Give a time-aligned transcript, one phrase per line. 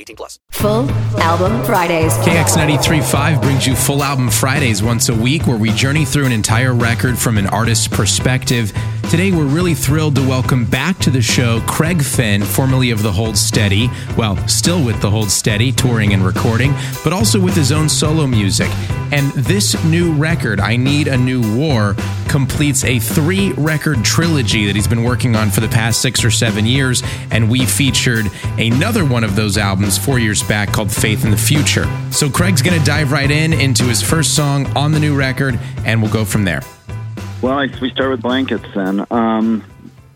[0.00, 0.38] 18 plus.
[0.52, 2.12] Full Album Fridays.
[2.18, 6.32] KX 93.5 brings you Full Album Fridays once a week where we journey through an
[6.32, 8.72] entire record from an artist's perspective.
[9.10, 13.10] Today, we're really thrilled to welcome back to the show Craig Finn, formerly of The
[13.10, 13.90] Hold Steady.
[14.16, 18.26] Well, still with The Hold Steady, touring and recording, but also with his own solo
[18.26, 18.70] music.
[19.12, 21.96] And this new record, I Need a New War,
[22.28, 26.30] completes a three record trilogy that he's been working on for the past six or
[26.30, 27.02] seven years.
[27.32, 28.26] And we featured
[28.58, 31.86] another one of those albums four years back called Faith in the Future.
[32.10, 35.58] So Craig's going to dive right in into his first song on the new record,
[35.84, 36.62] and we'll go from there.
[37.42, 39.06] Well, I, we start with Blankets then.
[39.10, 39.64] Um,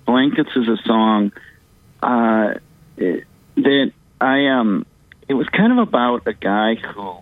[0.05, 1.33] Blankets is a song
[2.03, 2.55] uh,
[2.97, 3.25] it,
[3.57, 4.87] that I um.
[5.27, 7.17] It was kind of about a guy who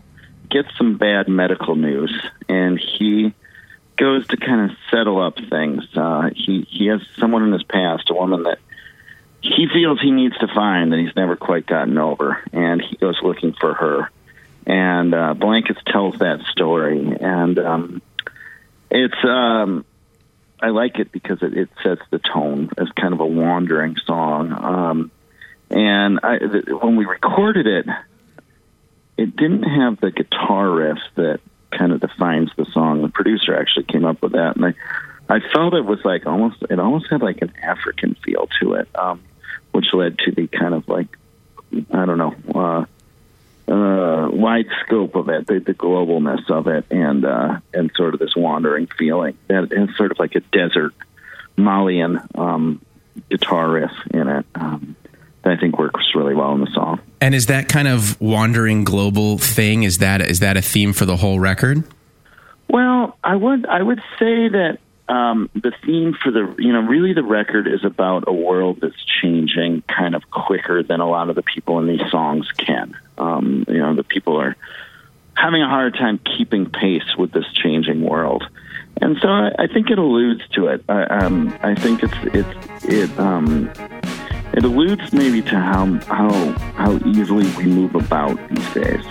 [0.51, 2.13] gets some bad medical news,
[2.49, 3.33] and he
[3.97, 5.85] goes to kind of settle up things.
[5.95, 8.59] Uh, he he has someone in his past, a woman that
[9.43, 13.19] he feels he needs to find that he's never quite gotten over, and he goes
[13.23, 14.11] looking for her.
[14.65, 18.03] And uh, Blankets tells that story, and um,
[18.91, 19.85] it's um,
[20.61, 24.53] I like it because it, it sets the tone as kind of a wandering song.
[24.53, 25.11] Um,
[25.71, 27.87] and I, th- when we recorded it,
[29.17, 31.41] it didn't have the guitar riff that
[31.77, 33.03] kind of defines the song.
[33.03, 34.75] The producer actually came up with that, and I,
[35.29, 38.89] I felt it was like almost it almost had like an African feel to it,
[38.95, 39.21] um,
[39.73, 41.09] which led to the kind of like
[41.93, 42.85] I don't know uh,
[43.73, 48.21] uh, wide scope of it, the, the globalness of it, and uh, and sort of
[48.21, 49.37] this wandering feeling.
[49.49, 50.95] And, and sort of like a desert
[51.57, 52.81] Malian um,
[53.31, 54.47] guitar riff in it.
[54.55, 54.97] Um,
[55.43, 57.01] that I think works really well in the song.
[57.21, 59.83] And is that kind of wandering global thing?
[59.83, 61.85] Is that is that a theme for the whole record?
[62.69, 64.79] Well, I would I would say that
[65.13, 69.05] um, the theme for the you know really the record is about a world that's
[69.21, 72.97] changing kind of quicker than a lot of the people in these songs can.
[73.19, 74.57] Um, you know, the people are
[75.37, 78.49] having a hard time keeping pace with this changing world.
[79.03, 80.83] And so I, I think it alludes to it.
[80.89, 83.71] I, um, I think it's it's it um,
[84.55, 86.33] it alludes maybe to how how
[86.75, 89.05] how easily we move about these days,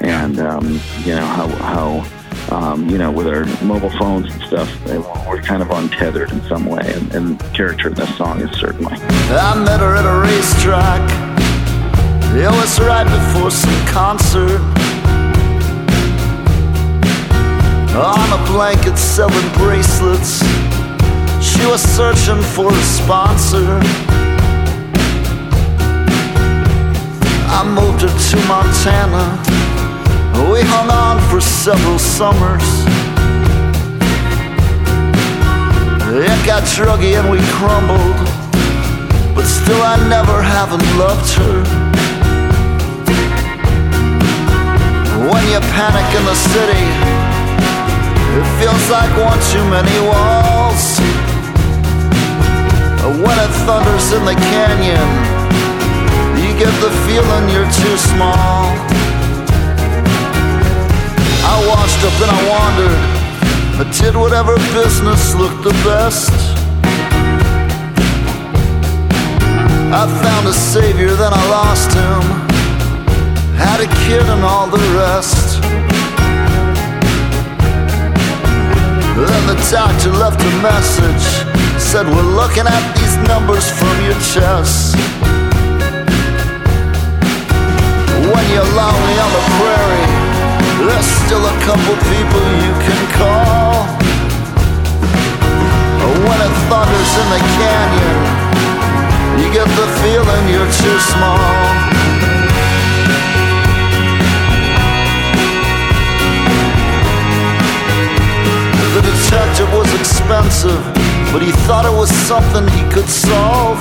[0.00, 2.17] and um, you know how how
[2.50, 4.68] um, you know with our mobile phones and stuff,
[5.26, 8.50] we're kind of untethered in some way, and, and the character in this song is
[8.58, 8.92] certainly.
[8.92, 11.02] I met her at a racetrack.
[12.34, 14.60] It was right before some concert.
[17.96, 20.40] On a blanket selling bracelets.
[21.42, 23.80] She was searching for a sponsor.
[27.50, 29.47] I moved her to Montana.
[30.38, 32.62] We hung on for several summers.
[36.14, 38.18] It got druggy and we crumbled,
[39.34, 41.58] but still I never haven't loved her.
[45.26, 46.86] When you panic in the city,
[48.38, 50.98] it feels like one too many walls.
[53.18, 55.08] When it thunders in the canyon,
[56.38, 58.77] you get the feeling you're too small.
[61.50, 63.00] I washed up and I wandered.
[63.80, 66.30] I did whatever business looked the best.
[69.90, 72.22] I found a savior, then I lost him.
[73.56, 75.62] Had a kid and all the rest.
[79.16, 81.26] Then the doctor left a message.
[81.80, 84.96] Said, We're looking at these numbers from your chest.
[88.32, 90.17] When you're lonely on the prairie,
[90.88, 93.84] there's still a couple people you can call.
[96.26, 98.18] When it thunders in the canyon,
[99.38, 101.48] you get the feeling you're too small.
[108.94, 110.82] The detective was expensive,
[111.32, 113.78] but he thought it was something he could solve.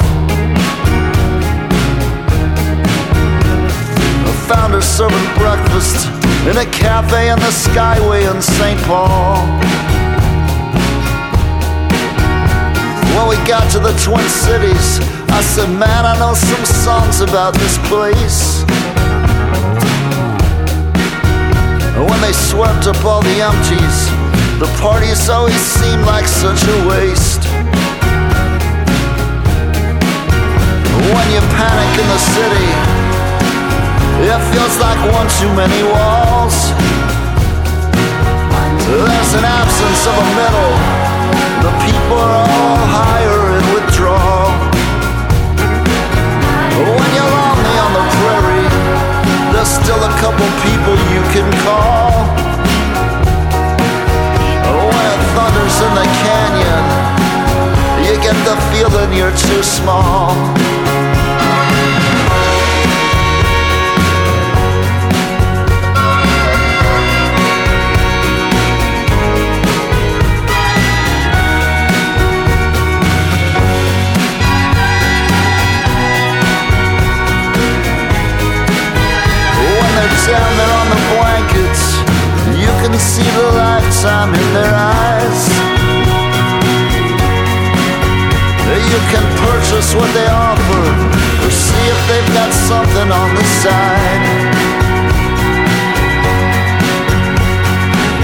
[4.47, 8.79] Found her serving breakfast in a cafe in the Skyway in St.
[8.87, 9.43] Paul.
[13.15, 14.99] When we got to the Twin Cities,
[15.29, 18.63] I said, Man, I know some songs about this place.
[21.99, 23.97] When they swept up all the empties,
[24.63, 27.43] the parties always seemed like such a waste.
[31.11, 32.96] When you panic in the city,
[34.25, 36.73] it feels like one too many walls.
[38.89, 40.73] There's an absence of a middle.
[41.61, 44.47] The people are all higher in withdrawal.
[46.97, 48.69] When you're lonely on the prairie,
[49.53, 52.25] there's still a couple people you can call.
[54.65, 56.83] When it thunders in the canyon,
[58.01, 60.33] you get the feeling you're too small.
[80.27, 81.83] There on the blankets,
[82.59, 85.41] you can see the lifetime in their eyes.
[88.91, 90.83] You can purchase what they offer,
[91.45, 94.23] or see if they've got something on the side.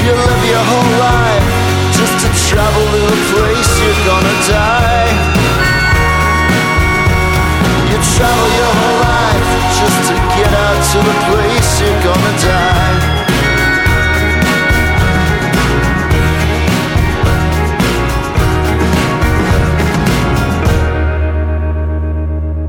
[0.03, 1.47] You live your whole life
[1.95, 5.11] just to travel to the place you're gonna die.
[7.91, 9.52] You travel your whole life
[9.83, 13.24] just to get out to the place you're gonna die.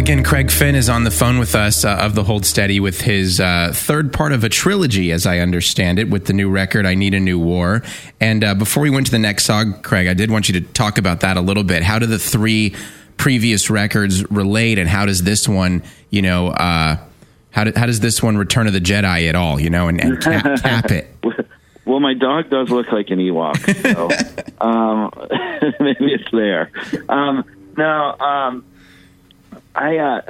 [0.01, 3.01] Again, Craig Finn is on the phone with us uh, of the Hold Steady with
[3.01, 6.85] his uh, third part of a trilogy, as I understand it, with the new record,
[6.85, 7.83] I Need a New War.
[8.21, 10.67] And uh, before we went to the next song, Craig, I did want you to
[10.73, 11.85] talk about that a little bit.
[11.85, 12.75] How do the three
[13.25, 16.99] previous records relate, and how does this one, you know, uh,
[17.53, 19.99] how, do, how does this one Return of the Jedi at all, you know, and,
[19.99, 21.09] and cap, cap it?
[21.87, 24.11] Well, my dog does look like an Ewok, so
[24.61, 25.11] um,
[25.81, 26.71] maybe it's there.
[27.09, 27.45] Um,
[27.79, 28.67] no, um,
[29.75, 30.21] I uh,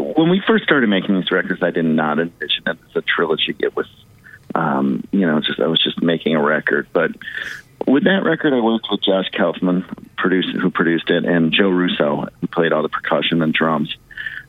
[0.00, 3.54] when we first started making these records, I did not envision it as a trilogy.
[3.60, 3.86] It was,
[4.56, 6.88] um, you know, just I was just making a record.
[6.92, 7.12] But
[7.86, 9.84] with that record, I worked with Josh Kaufman,
[10.16, 13.96] produced, who produced it, and Joe Russo, who played all the percussion and drums.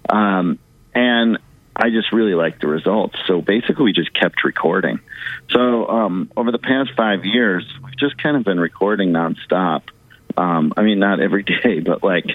[0.10, 0.60] Um,
[0.94, 1.38] and
[1.76, 3.16] I just really liked the results.
[3.28, 5.00] So basically, we just kept recording.
[5.50, 9.84] So um, over the past five years, we've just kind of been recording nonstop.
[10.38, 12.26] Um, I mean, not every day, but like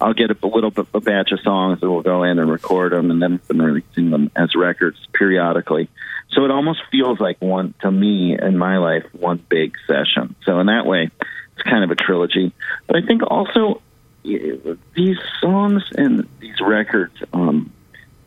[0.00, 2.92] I'll get a little bit a batch of songs that we'll go in and record
[2.92, 5.88] them, and then been releasing them as records periodically.
[6.30, 10.34] So it almost feels like one to me in my life one big session.
[10.44, 11.10] So in that way,
[11.54, 12.52] it's kind of a trilogy.
[12.86, 13.80] But I think also
[14.22, 17.72] these songs and these records um,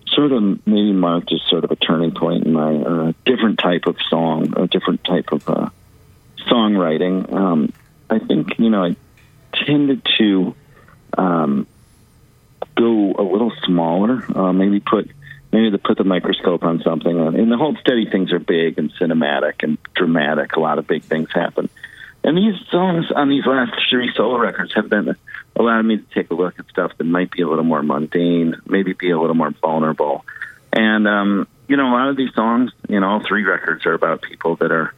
[0.08, 3.86] sort of maybe marked as sort of a turning point in my uh, different type
[3.86, 5.70] of song, a different type of uh,
[6.48, 7.32] songwriting.
[7.34, 7.74] Um,
[8.10, 8.96] I think you know I
[9.53, 10.56] tended to
[11.18, 11.68] um,
[12.75, 15.10] go a little smaller, uh, maybe put
[15.51, 17.20] maybe to put the microscope on something.
[17.20, 20.56] And the Hold Steady things are big and cinematic and dramatic.
[20.56, 21.70] A lot of big things happen.
[22.24, 25.15] And these songs on these last three solo records have been
[25.56, 28.62] allowed me to take a look at stuff that might be a little more mundane,
[28.65, 30.25] maybe be a little more vulnerable.
[30.72, 34.22] And um, you know, a lot of these songs, in all three records are about
[34.22, 34.94] people that are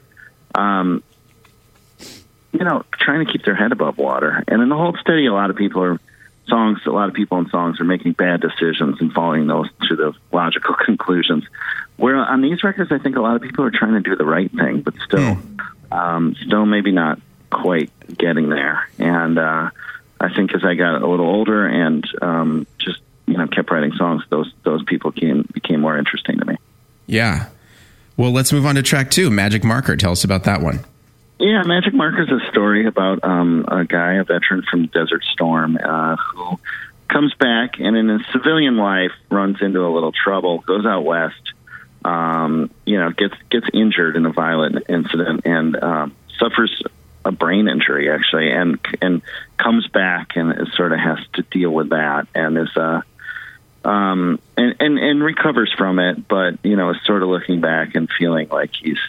[0.56, 1.04] um,
[2.52, 4.44] you know, trying to keep their head above water.
[4.48, 6.00] And in the Hold Steady, a lot of people are
[6.48, 6.80] songs.
[6.86, 10.14] A lot of people in songs are making bad decisions and following those to the
[10.32, 11.46] logical conclusions.
[11.98, 14.26] Where on these records, I think a lot of people are trying to do the
[14.26, 15.38] right thing, but still,
[15.92, 17.20] um, still maybe not
[17.52, 18.88] quite getting there.
[18.98, 19.70] And uh,
[20.20, 23.94] I think as I got a little older and um, just you know kept writing
[23.94, 26.58] songs, those those people became became more interesting to me.
[27.08, 27.50] Yeah.
[28.18, 29.96] Well, let's move on to track two, Magic Marker.
[29.96, 30.82] Tell us about that one.
[31.42, 35.76] Yeah, Magic Marker is a story about um, a guy, a veteran from Desert Storm,
[35.76, 36.60] uh, who
[37.08, 41.54] comes back and in his civilian life runs into a little trouble, goes out west,
[42.06, 46.84] um, you know, gets gets injured in a violent incident and um, suffers
[47.26, 49.24] a brain injury actually, and and
[49.58, 53.02] comes back and sort of has to deal with that and is uh
[53.84, 57.96] um and, and and recovers from it, but you know is sort of looking back
[57.96, 59.00] and feeling like he's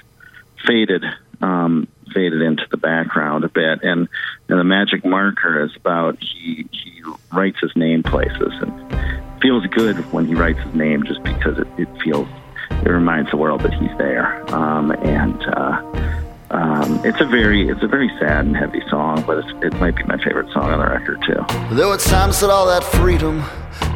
[0.67, 1.05] faded
[1.43, 4.09] um faded into the background a bit and,
[4.49, 7.03] and the magic marker is about he he
[7.33, 11.67] writes his name places and feels good when he writes his name just because it,
[11.79, 12.29] it feels
[12.71, 16.13] it reminds the world that he's there um and uh
[16.53, 20.05] um, it's a very it's a very sad and heavy song, but it might be
[20.05, 21.75] my favorite song on the record too.
[21.75, 23.41] There were times that all that freedom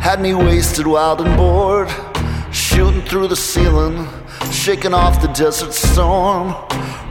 [0.01, 1.91] had me wasted, wild and bored,
[2.51, 4.09] shooting through the ceiling,
[4.51, 6.55] shaking off the desert storm,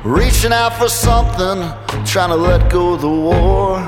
[0.06, 1.68] reaching out for something,
[2.06, 3.80] trying to let go of the war,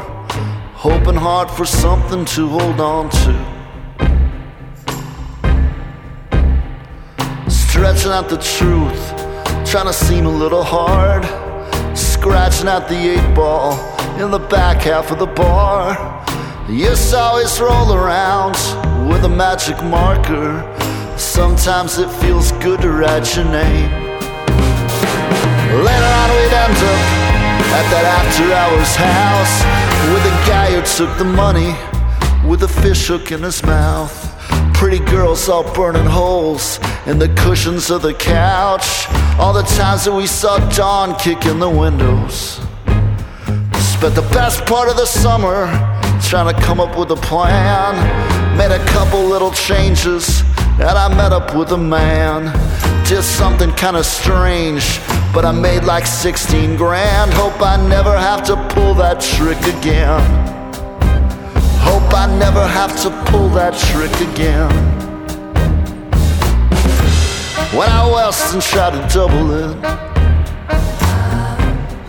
[0.73, 3.33] hoping hard for something to hold on to.
[7.47, 9.09] Stretching out the truth,
[9.69, 11.23] trying to seem a little hard
[11.95, 13.73] scratching out the eight ball
[14.19, 15.93] in the back half of the bar.
[16.67, 18.55] Yes, I always roll around
[19.07, 20.65] with a magic marker.
[21.15, 24.06] Sometimes it feels good to write your name.
[25.77, 27.03] Later on, we'd end up
[27.77, 29.61] at that after hours house
[30.11, 31.75] with a guy who took the money
[32.49, 34.11] with a fish hook in his mouth.
[34.73, 39.05] Pretty girls all burning holes in the cushions of the couch.
[39.37, 42.59] All the times that we saw dawn kick in the windows.
[43.93, 45.67] Spent the best part of the summer
[46.23, 47.93] trying to come up with a plan.
[48.57, 50.41] Made a couple little changes,
[50.79, 52.47] and I met up with a man.
[53.07, 54.99] Did something kinda strange,
[55.33, 57.33] but I made like 16 grand.
[57.33, 60.19] Hope I never have to pull that trick again.
[61.79, 64.69] Hope I never have to pull that trick again.
[67.71, 69.77] When I west and tried to double it,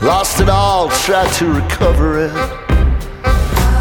[0.02, 2.35] lost it all, tried to recover it.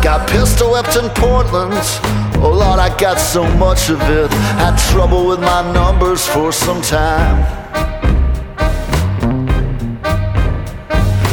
[0.04, 2.27] Got pistol whipped in Portland.
[2.40, 4.32] Oh Lord, I got so much of it.
[4.62, 7.42] Had trouble with my numbers for some time.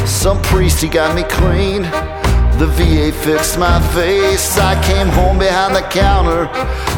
[0.07, 1.83] Some priest, he got me clean.
[2.57, 4.57] The VA fixed my face.
[4.57, 6.49] I came home behind the counter.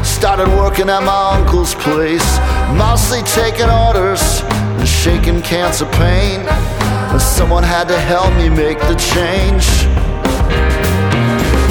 [0.05, 2.27] Started working at my uncle's place.
[2.77, 4.41] Mostly taking orders
[4.79, 6.47] and shaking cans of paint.
[7.11, 9.67] And someone had to help me make the change.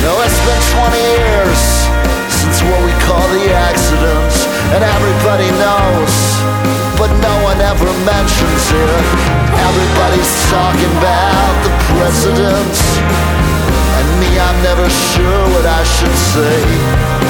[0.05, 1.75] Now it's been 20 years
[2.56, 4.32] since what we call the accident.
[4.75, 6.14] And everybody knows,
[6.98, 9.04] but no one ever mentions it.
[9.68, 12.75] Everybody's talking about the president
[13.96, 17.26] and me, I'm never sure what I should say.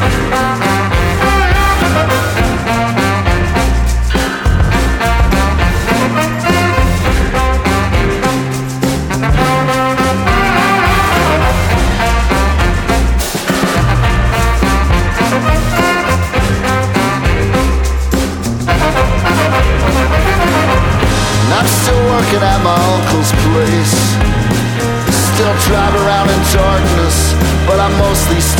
[0.00, 0.49] working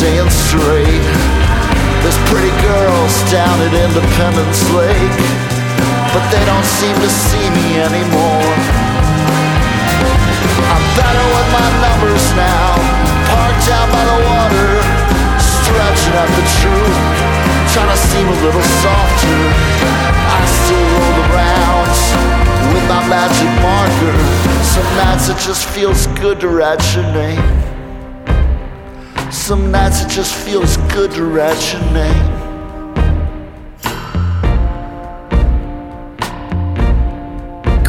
[0.01, 1.05] staying straight.
[2.01, 5.17] There's pretty girls down at Independence Lake,
[6.09, 8.49] but they don't seem to see me anymore.
[10.73, 12.81] I'm better with my numbers now,
[13.29, 14.69] parked out by the water,
[15.37, 16.97] stretching out the truth,
[17.69, 19.41] trying to seem a little softer.
[20.17, 21.93] I still roll around
[22.73, 24.17] with my magic marker.
[24.65, 27.80] Some nights it just feels good to write your name.
[29.31, 32.50] Some nights it just feels good to write your name.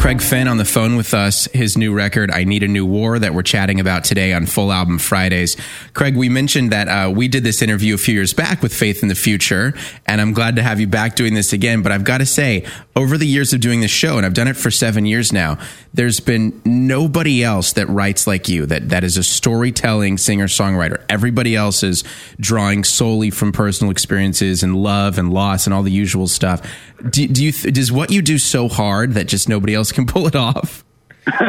[0.03, 3.17] Craig Finn on the phone with us, his new record, I Need a New War,
[3.17, 5.55] that we're chatting about today on Full Album Fridays.
[5.93, 9.01] Craig, we mentioned that uh, we did this interview a few years back with Faith
[9.01, 9.73] in the Future,
[10.05, 11.83] and I'm glad to have you back doing this again.
[11.83, 12.65] But I've got to say,
[12.97, 15.57] over the years of doing this show, and I've done it for seven years now,
[15.93, 21.01] there's been nobody else that writes like you, that, that is a storytelling singer songwriter.
[21.07, 22.03] Everybody else is
[22.41, 26.61] drawing solely from personal experiences and love and loss and all the usual stuff.
[27.09, 30.27] Do, do you, does what you do so hard that just nobody else can pull
[30.27, 30.83] it off.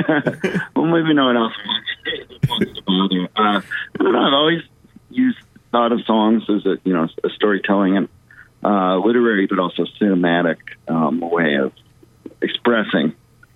[0.76, 1.52] well, maybe no one else
[2.48, 3.24] wants to bother.
[3.36, 4.26] Uh, I don't know.
[4.26, 4.62] I've always
[5.10, 5.38] used
[5.72, 8.08] thought of songs as a you know a storytelling and
[8.62, 11.72] uh, literary, but also cinematic um, way of
[12.40, 13.14] expressing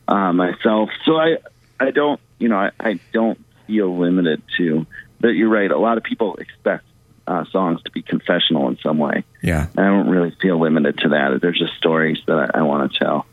[0.08, 0.90] uh, myself.
[1.04, 1.36] So I
[1.78, 4.86] I don't you know I, I don't feel limited to.
[5.20, 5.70] But you're right.
[5.70, 6.84] A lot of people expect
[7.26, 9.24] uh, songs to be confessional in some way.
[9.42, 9.66] Yeah.
[9.76, 11.40] And I don't really feel limited to that.
[11.40, 13.26] There's just stories that I, I want to tell.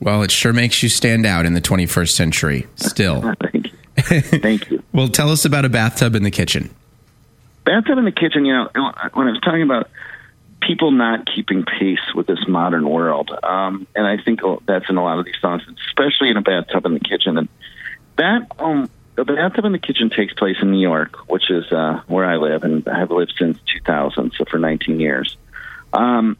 [0.00, 3.34] Well, it sure makes you stand out in the 21st century still.
[3.52, 4.20] Thank you.
[4.20, 4.82] Thank you.
[4.92, 6.70] well, tell us about a bathtub in the kitchen.
[7.64, 8.68] bathtub in the kitchen, you know,
[9.12, 9.90] when I was talking about
[10.60, 15.02] people not keeping pace with this modern world, um, and I think that's in a
[15.02, 17.38] lot of these songs, especially in a bathtub in the kitchen.
[17.38, 17.48] And
[18.16, 22.02] that, um, the bathtub in the kitchen takes place in New York, which is uh,
[22.06, 25.36] where I live, and I have lived since 2000, so for 19 years.
[25.92, 26.36] Um,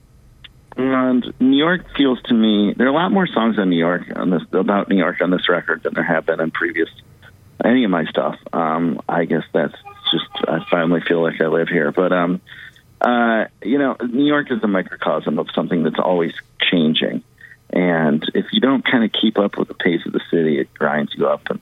[0.78, 4.04] and New York feels to me there are a lot more songs on New York
[4.14, 6.88] on this about New York on this record than there have been in previous
[7.62, 8.38] any of my stuff.
[8.52, 9.75] Um, I guess that's
[10.12, 11.90] just I finally feel like I live here.
[11.90, 12.40] But um,
[13.00, 17.25] uh, you know, New York is a microcosm of something that's always changing,
[17.70, 20.73] and if you don't kind of keep up with the pace of the city, it
[20.75, 21.61] grinds you up and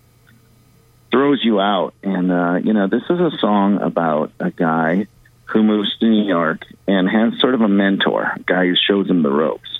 [1.10, 1.94] throws you out.
[2.02, 5.06] And uh, you know, this is a song about a guy
[5.46, 9.08] who moves to New York and has sort of a mentor, a guy who shows
[9.08, 9.70] him the ropes.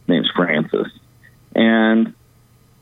[0.00, 0.88] His name's Francis,
[1.54, 2.14] and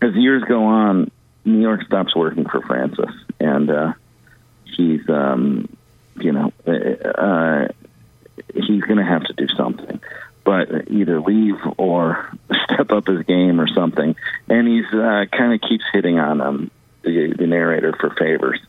[0.03, 1.11] as years go on,
[1.45, 3.11] New York stops working for Francis,
[3.41, 3.93] and uh,
[4.65, 5.69] he's, um,
[6.17, 7.69] you know, uh,
[8.55, 10.01] he's going to have to do something,
[10.45, 12.33] but either leave or
[12.65, 14.15] step up his game or something.
[14.49, 16.71] And he's uh, kind of keeps hitting on him,
[17.03, 18.61] the, the narrator for favors,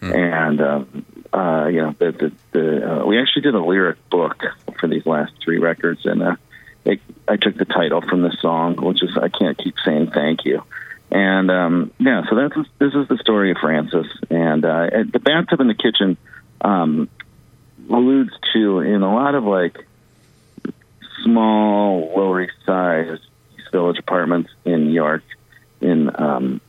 [0.00, 4.44] and um, uh, you know, the, the, the uh, we actually did a lyric book
[4.78, 6.36] for these last three records, and uh,
[6.84, 10.44] it, I took the title from this song, which is "I Can't Keep Saying Thank
[10.44, 10.62] You."
[11.10, 15.60] And um, yeah, so that's this is the story of Francis, and uh, the bathtub
[15.60, 16.16] in the kitchen
[16.60, 17.08] um,
[17.90, 19.86] alludes to in a lot of like
[21.24, 23.18] small, Lower Side
[23.72, 25.24] Village apartments in York.
[25.80, 26.60] In um,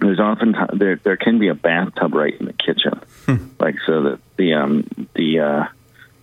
[0.00, 3.00] there's often there there can be a bathtub right in the kitchen,
[3.58, 5.64] like so that the um, the uh,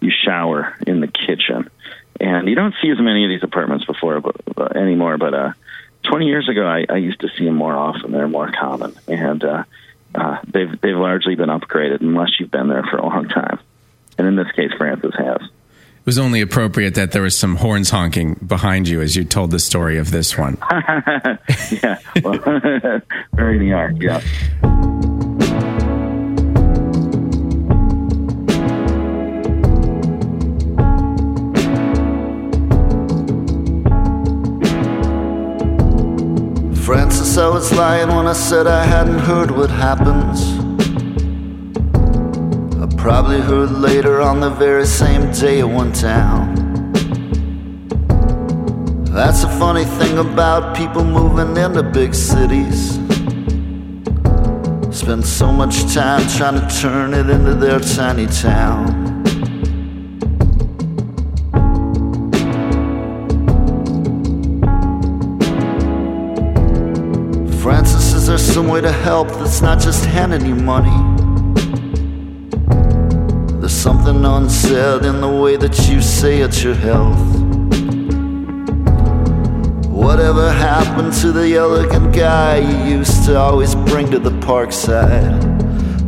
[0.01, 1.69] you shower in the kitchen,
[2.19, 5.33] and you don't see as many of these apartments before but, but anymore, but.
[5.33, 5.53] uh
[6.05, 8.11] 20 years ago, I, I used to see them more often.
[8.11, 9.63] They're more common, and uh,
[10.13, 13.59] uh, they've they've largely been upgraded unless you've been there for a long time.
[14.17, 15.41] And in this case, Francis has.
[16.05, 19.49] It was only appropriate that there was some horns honking behind you as you told
[19.49, 20.55] the story of this one.
[21.81, 22.37] yeah, well,
[23.33, 23.95] very New York.
[23.99, 24.19] Yeah.
[36.85, 40.64] Francis, I was lying when I said I hadn't heard what happens.
[43.05, 46.55] Probably heard later on the very same day it went down.
[49.03, 52.95] That's the funny thing about people moving into big cities.
[54.89, 58.87] Spend so much time trying to turn it into their tiny town.
[67.61, 71.14] Francis, is there some way to help that's not just handing you money?
[73.85, 77.19] Something unsaid in the way that you say it's your health.
[79.87, 85.39] Whatever happened to the elegant guy you used to always bring to the park side?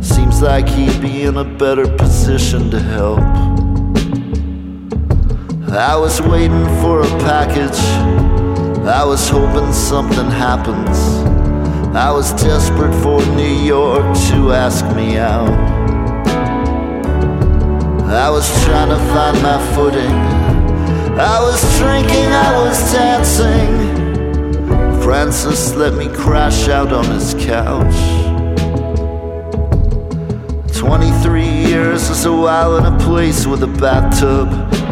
[0.04, 3.20] Seems like he'd be in a better position to help.
[5.70, 7.78] I was waiting for a package.
[8.88, 10.98] I was hoping something happens.
[11.94, 15.67] I was desperate for New York to ask me out.
[18.10, 20.10] I was trying to find my footing.
[21.20, 25.02] I was drinking, I was dancing.
[25.02, 27.94] Francis let me crash out on his couch.
[30.74, 34.48] 23 years is a while in a place with a bathtub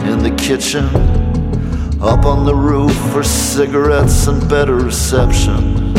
[0.07, 0.85] in the kitchen.
[2.03, 5.95] Up on the roof for cigarettes and better reception.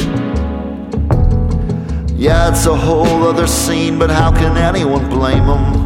[2.15, 5.76] Yeah, it's a whole other scene, but how can anyone blame them?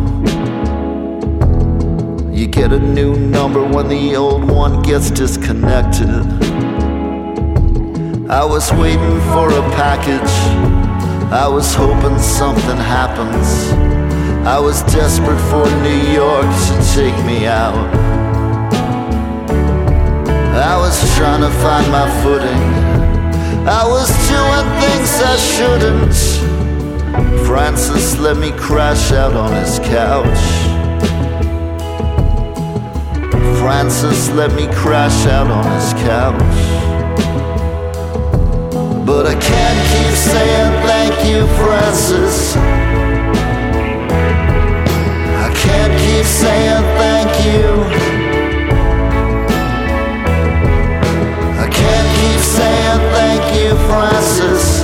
[2.41, 6.09] You get a new number when the old one gets disconnected.
[8.31, 10.33] I was waiting for a package.
[11.31, 13.71] I was hoping something happens.
[14.47, 17.77] I was desperate for New York to take me out.
[20.57, 22.63] I was trying to find my footing.
[23.69, 27.45] I was doing things I shouldn't.
[27.45, 30.70] Francis let me crash out on his couch.
[33.59, 36.39] Francis let me crash out on his couch.
[39.05, 42.55] But I can't keep saying thank you, Francis.
[45.45, 47.67] I can't keep saying thank you.
[51.65, 54.83] I can't keep saying thank you, Francis.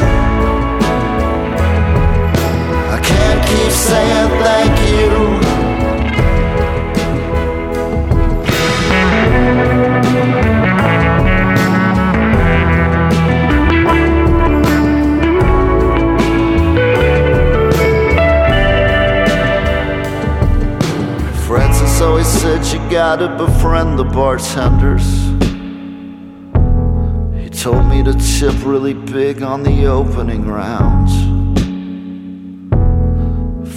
[2.95, 4.16] I can't keep saying
[22.27, 25.07] said you gotta befriend the bartenders.
[27.41, 31.13] He told me to tip really big on the opening rounds.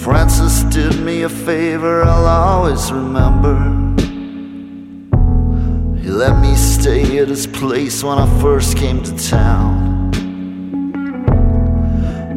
[0.03, 3.55] Francis did me a favor I'll always remember.
[6.01, 10.11] He let me stay at his place when I first came to town.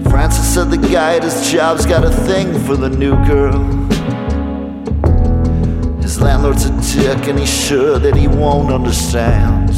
[0.08, 3.93] Francis said the guy at his job's got a thing for the new girl.
[6.24, 9.68] Landlord's a dick and he's sure that he won't understand.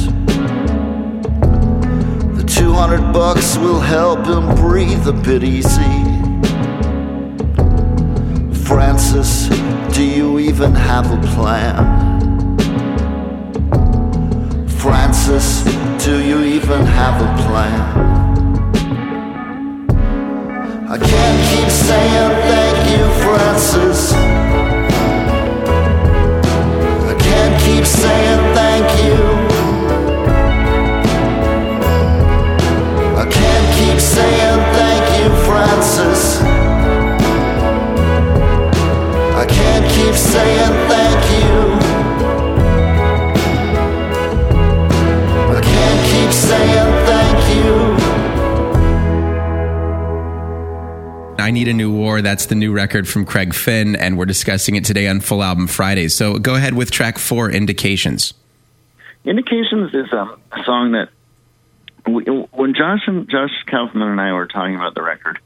[2.38, 5.96] The 200 bucks will help him breathe a bit easy.
[8.64, 9.48] Francis,
[9.92, 11.84] do you even have a plan?
[14.68, 15.64] Francis,
[16.04, 17.80] do you even have a plan?
[20.88, 24.35] I can't keep saying thank you, Francis.
[27.66, 29.18] Keep saying thank you.
[33.22, 36.22] I can't keep saying thank you, Francis.
[39.42, 41.54] I can't keep saying thank you.
[45.56, 47.05] I can't keep saying
[51.46, 52.22] I Need a New War.
[52.22, 55.68] That's the new record from Craig Finn, and we're discussing it today on Full Album
[55.68, 56.12] Fridays.
[56.12, 58.34] So go ahead with track four, Indications.
[59.24, 61.08] Indications is a song that
[62.04, 65.38] we, when Josh and Josh Kaufman and I were talking about the record,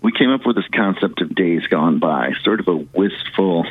[0.00, 3.66] we came up with this concept of days gone by, sort of a wistful,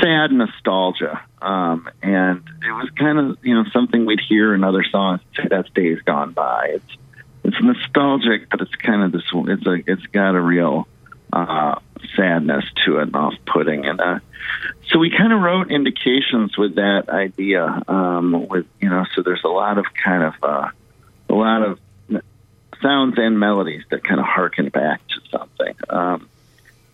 [0.00, 4.82] sad nostalgia, um, and it was kind of you know something we'd hear in other
[4.82, 5.20] songs.
[5.48, 6.70] That's days gone by.
[6.74, 6.96] It's
[7.52, 9.22] it's nostalgic, but it's kind of this.
[9.32, 10.88] It's a it's got a real
[11.32, 11.76] uh,
[12.16, 14.18] sadness to it, off-putting, and uh,
[14.88, 17.82] so we kind of wrote indications with that idea.
[17.88, 20.70] Um, with you know, so there's a lot of kind of uh,
[21.28, 21.78] a lot of
[22.80, 25.74] sounds and melodies that kind of harken back to something.
[25.88, 26.28] Um,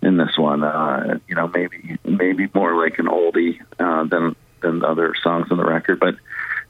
[0.02, 4.84] in this one, uh, you know, maybe maybe more like an oldie uh, than than
[4.84, 6.16] other songs on the record, but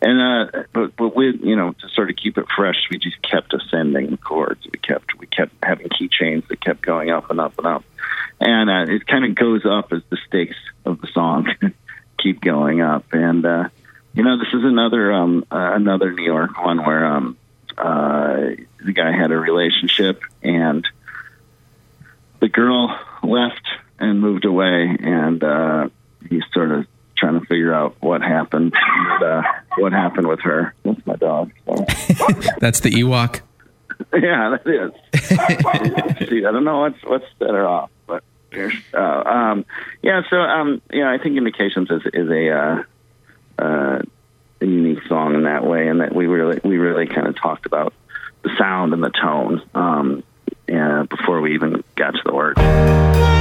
[0.01, 3.21] and uh, but but with you know to sort of keep it fresh, we just
[3.23, 4.65] kept ascending the chords.
[4.65, 7.85] We kept we kept having key changes that kept going up and up and up,
[8.41, 11.49] and uh, it kind of goes up as the stakes of the song
[12.19, 13.07] keep going up.
[13.13, 13.69] And uh,
[14.15, 17.37] you know, this is another um, uh, another New York one where um,
[17.77, 18.37] uh,
[18.85, 20.87] the guy had a relationship and
[22.41, 23.67] the girl left
[23.99, 25.89] and moved away, and uh,
[26.29, 26.87] he's sort of
[27.19, 29.43] trying to figure out what happened, and, uh,
[29.77, 30.75] what happened with her.
[30.85, 31.53] That's my dog.
[31.67, 31.75] So.
[32.61, 33.41] That's the Ewok.
[34.15, 36.29] yeah, that is.
[36.29, 38.23] See, I don't know what's what's better off, but
[38.95, 39.65] uh, um,
[40.03, 40.23] yeah.
[40.31, 42.83] So, um, yeah, I think Indications is is a uh,
[43.59, 44.03] uh,
[44.61, 47.67] a unique song in that way, and that we really we really kind of talked
[47.67, 47.93] about
[48.43, 50.23] the sound and the tone um,
[50.69, 53.38] yeah, before we even got to the words.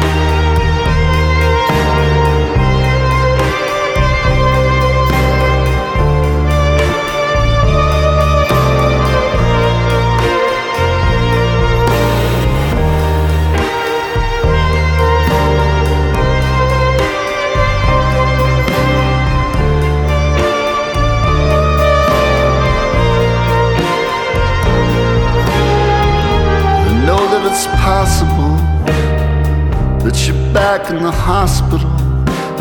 [31.27, 31.91] Hospital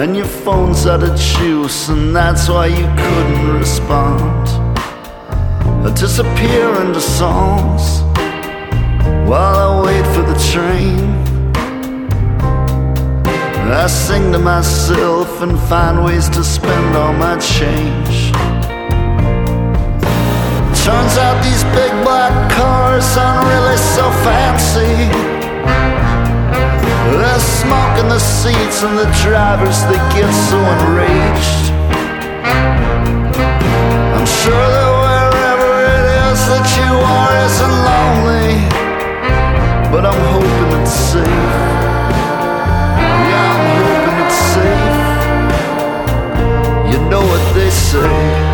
[0.03, 4.49] and your phone's out of juice, and that's why you couldn't respond.
[5.87, 8.03] I disappear into songs
[9.31, 11.07] while I wait for the train.
[13.85, 18.33] I sing to myself and find ways to spend all my change.
[20.85, 25.36] Turns out these big black cars aren't really so fancy.
[27.13, 31.73] There's smoke in the seats and the drivers, they get so enraged.
[34.17, 38.53] I'm sure that wherever it is that you are isn't lonely,
[39.93, 41.55] but I'm hoping it's safe.
[43.31, 44.99] Yeah, I'm hoping it's safe.
[46.93, 48.46] You know what they say.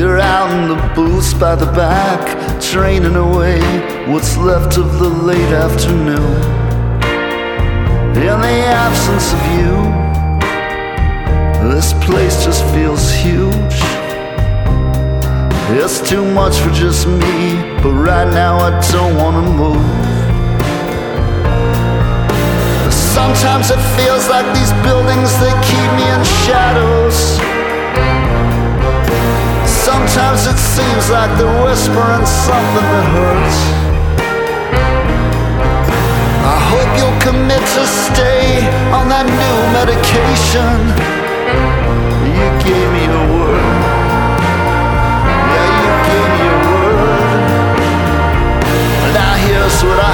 [0.00, 2.22] You're out in the booths by the back,
[2.58, 3.60] training away
[4.10, 6.40] what's left of the late afternoon.
[8.16, 9.76] In the absence of you,
[11.68, 13.76] this place just feels huge.
[15.78, 19.84] It's too much for just me, but right now I don't wanna move.
[22.90, 27.59] Sometimes it feels like these buildings they keep me in shadows.
[29.90, 33.58] Sometimes it seems like they're whispering something that hurts.
[36.46, 40.78] I hope you'll commit to stay on that new medication.
[42.38, 43.82] You gave me a word.
[45.50, 47.42] Yeah, you gave me a word.
[49.10, 50.09] Now here's what I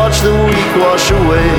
[0.00, 1.56] watch the week wash away.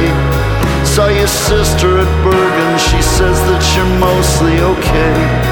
[0.84, 5.51] Saw your sister at Bergen, she says that you're mostly okay.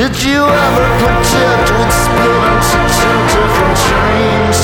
[0.00, 1.92] Did you ever predict we'd
[2.48, 4.58] into two different dreams?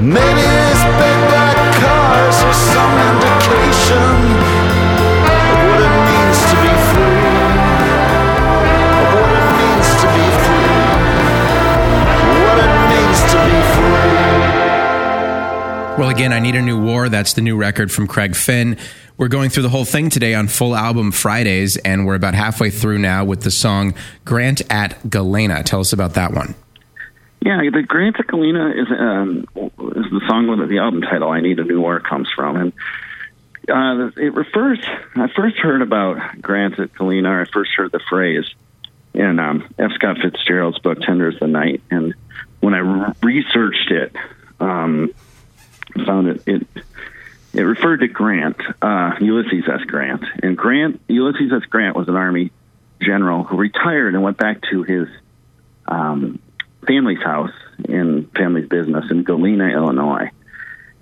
[0.00, 4.08] Maybe these big black cars are some indication
[5.20, 7.28] of what it means to be free.
[8.96, 10.80] Of what it means to be free.
[12.40, 14.48] What it means to be free.
[15.98, 17.10] Well, again, I Need a New War.
[17.10, 18.78] That's the new record from Craig Finn.
[19.18, 22.70] We're going through the whole thing today on Full Album Fridays, and we're about halfway
[22.70, 25.64] through now with the song Grant at Galena.
[25.64, 26.54] Tell us about that one.
[27.40, 31.40] Yeah, the Grant at Galena is um, is the song with the album title "I
[31.40, 32.72] Need a New War" comes from, and
[33.68, 34.78] uh, it refers.
[35.16, 37.42] I first heard about Grant at Galena.
[37.42, 38.44] I first heard the phrase
[39.14, 39.90] in um, F.
[39.96, 42.14] Scott Fitzgerald's book "Tender Is the Night," and
[42.60, 44.14] when I re- researched it,
[44.60, 45.12] um,
[46.06, 46.66] found it it
[47.58, 49.80] it referred to Grant, uh, Ulysses S.
[49.84, 51.62] Grant, and Grant Ulysses S.
[51.68, 52.52] Grant was an Army
[53.02, 55.08] general who retired and went back to his
[55.88, 56.38] um,
[56.86, 57.50] family's house
[57.88, 60.30] in family's business in Galena, Illinois.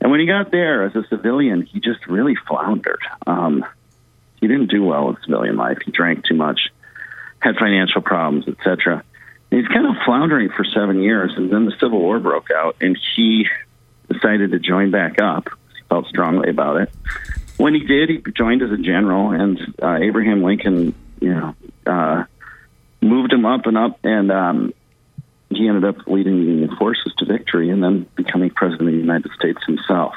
[0.00, 3.02] And when he got there as a civilian, he just really floundered.
[3.26, 3.62] Um,
[4.40, 5.78] he didn't do well with civilian life.
[5.84, 6.72] He drank too much,
[7.38, 9.04] had financial problems, etc.
[9.50, 12.76] And he's kind of floundering for seven years, and then the Civil War broke out,
[12.80, 13.46] and he
[14.10, 15.50] decided to join back up.
[15.88, 16.90] Felt strongly about it.
[17.56, 21.54] When he did, he joined as a general, and uh, Abraham Lincoln, you know,
[21.86, 22.24] uh,
[23.00, 24.74] moved him up and up, and um,
[25.48, 29.00] he ended up leading the Union forces to victory and then becoming president of the
[29.00, 30.14] United States himself.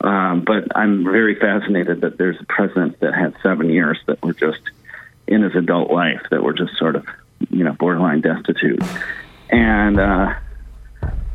[0.00, 4.34] Um, but I'm very fascinated that there's a president that had seven years that were
[4.34, 4.60] just
[5.28, 7.06] in his adult life that were just sort of,
[7.50, 8.82] you know, borderline destitute.
[9.50, 10.34] And uh,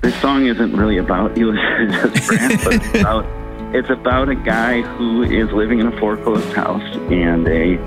[0.01, 3.25] this song isn't really about Ulysses Grant, but it's about
[3.73, 7.77] it's about a guy who is living in a foreclosed house and a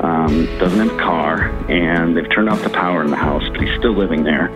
[0.00, 3.60] um, doesn't have a car, and they've turned off the power in the house, but
[3.60, 4.48] he's still living there.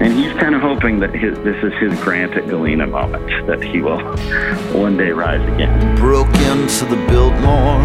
[0.00, 3.62] And he's kind of hoping that his, this is his Grant at Galena moment, that
[3.62, 4.00] he will
[4.72, 5.96] one day rise again.
[5.96, 7.80] Broke into the Biltmore.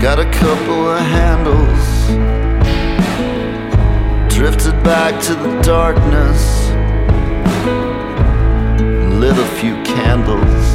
[0.00, 1.86] Got a couple of handles.
[4.34, 6.55] Drifted back to the darkness.
[9.20, 10.66] Lit a few candles.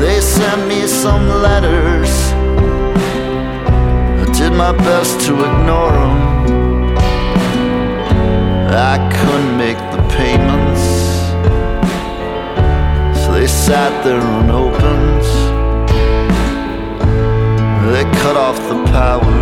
[0.00, 2.08] They sent me some letters.
[4.22, 6.96] I did my best to ignore them.
[8.72, 10.84] I couldn't make the payments.
[13.20, 15.24] So they sat there unopened.
[17.92, 19.36] They cut off the power.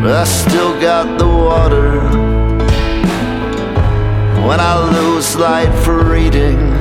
[0.00, 2.35] But I still got the water.
[4.46, 6.72] When I lose light for reading,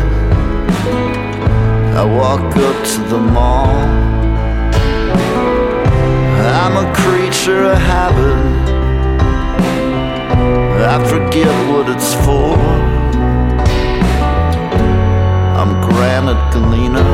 [1.97, 3.75] I walk up to the mall.
[6.63, 8.45] I'm a creature of habit.
[10.93, 12.55] I forget what it's for.
[15.59, 17.05] I'm Grant at Galena.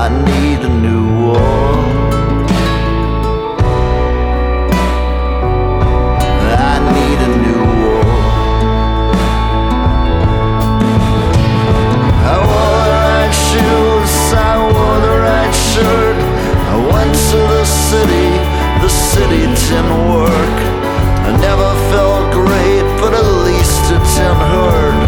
[0.00, 2.07] I need a new war.
[15.78, 16.18] Shirt.
[16.74, 18.28] I went to the city,
[18.84, 20.56] the city didn't work.
[21.28, 25.00] I never felt great, but at least it didn't hurt.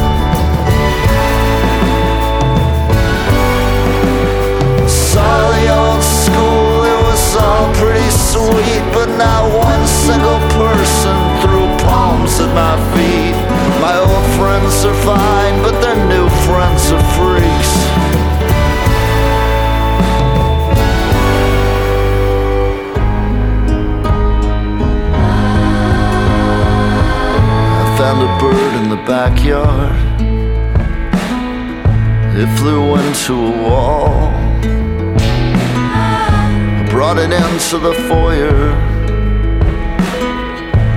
[5.10, 11.66] Saw the old school, it was all pretty sweet, but not one single person threw
[11.86, 13.36] palms at my feet.
[13.82, 15.49] My old friends are fine,
[37.60, 38.72] into the foyer.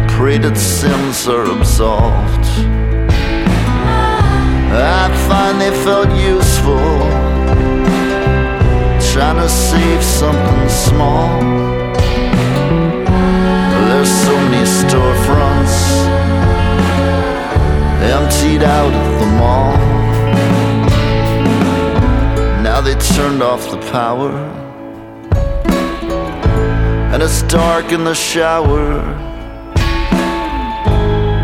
[0.08, 2.46] Prayed its sins are absolved.
[4.72, 7.00] I finally felt useful.
[9.12, 11.28] Trying to save something small.
[13.90, 15.76] There's so many storefronts
[18.16, 19.78] emptied out at the mall.
[22.64, 24.32] Now they turned off the power,
[27.24, 29.00] it's dark in the shower.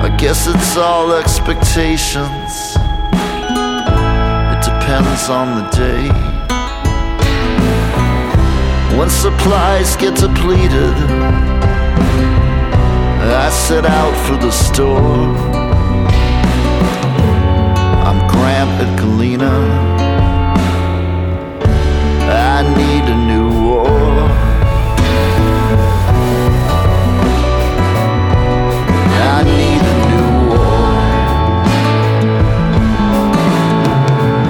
[0.03, 2.75] I guess it's all expectations.
[4.51, 6.09] It depends on the day.
[8.97, 10.97] When supplies get depleted,
[13.45, 15.33] I set out for the store.
[18.05, 19.98] I'm Grant at Galena.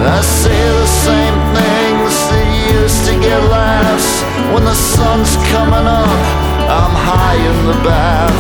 [0.10, 4.10] I say the same things that used to get laughs.
[4.52, 6.22] When the sun's coming up,
[6.66, 8.40] I'm high in the bath.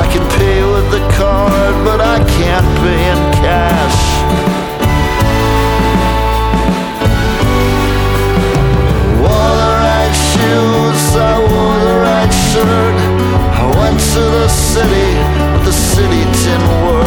[0.00, 4.00] I can pay with the card, but I can't pay in cash.
[9.18, 12.96] Wore the right shoes, I wore the right shirt.
[13.58, 15.10] I went to the city,
[15.52, 16.99] but the city didn't work.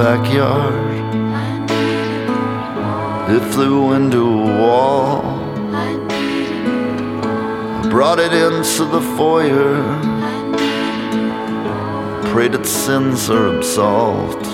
[0.00, 0.74] Backyard.
[3.36, 5.20] It flew into a wall.
[5.74, 5.88] I
[7.90, 9.76] brought it into the foyer.
[12.32, 14.46] Prayed its sins are absolved.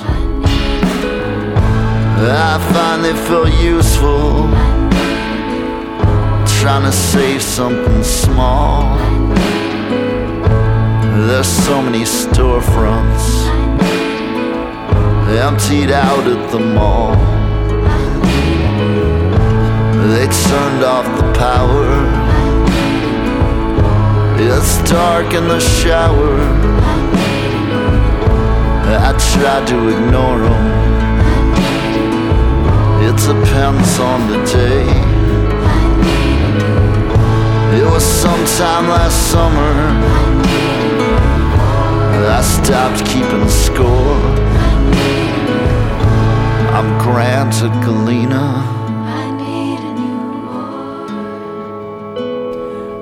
[2.49, 4.51] I finally felt useful.
[6.61, 8.99] Trying to save something small.
[11.29, 13.46] There's so many storefronts
[15.29, 17.15] emptied out at the mall.
[20.09, 21.87] They turned off the power.
[24.39, 26.37] It's dark in the shower.
[28.89, 30.87] I tried to ignore them.
[33.03, 34.87] It depends on the day.
[37.79, 39.73] It was sometime last summer.
[42.29, 44.66] I stopped keeping score.
[46.77, 48.85] I'm Grant at Galena.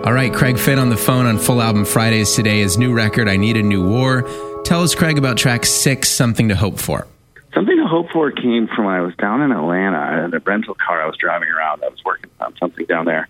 [0.06, 2.60] All right, Craig Finn on the phone on Full Album Fridays today.
[2.60, 4.28] His new record, I Need a New War.
[4.62, 7.08] Tell us, Craig, about track six, Something to Hope For.
[7.52, 10.76] Something to hope for came from when I was down in Atlanta in a rental
[10.76, 11.82] car I was driving around.
[11.82, 13.26] I was working on something down there,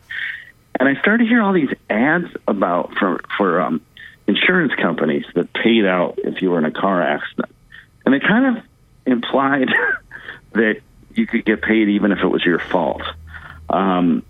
[0.78, 3.80] and I started to hear all these ads about for for um,
[4.26, 7.50] insurance companies that paid out if you were in a car accident,
[8.04, 8.64] and they kind of
[9.06, 9.68] implied
[10.54, 10.80] that
[11.14, 13.02] you could get paid even if it was your fault.
[13.68, 14.24] Um,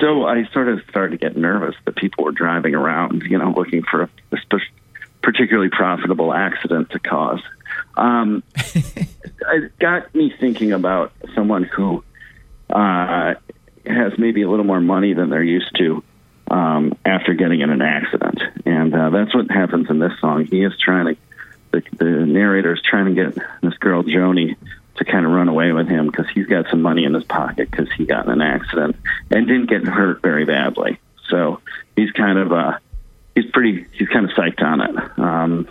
[0.00, 3.52] so I sort of started to get nervous that people were driving around, you know,
[3.56, 4.10] looking for a,
[5.22, 7.40] particularly profitable accident to cause.
[7.96, 12.04] Um, it got me thinking about someone who
[12.70, 13.34] uh,
[13.84, 16.02] has maybe a little more money than they're used to
[16.50, 20.46] um, after getting in an accident, and uh, that's what happens in this song.
[20.46, 21.20] He is trying to,
[21.72, 24.56] the, the narrator is trying to get this girl Joni
[24.96, 27.70] to kind of run away with him because he's got some money in his pocket
[27.70, 28.96] because he got in an accident
[29.30, 30.98] and didn't get hurt very badly.
[31.28, 31.60] So
[31.96, 32.78] he's kind of uh,
[33.34, 35.18] he's pretty he's kind of psyched on it.
[35.18, 35.68] Um,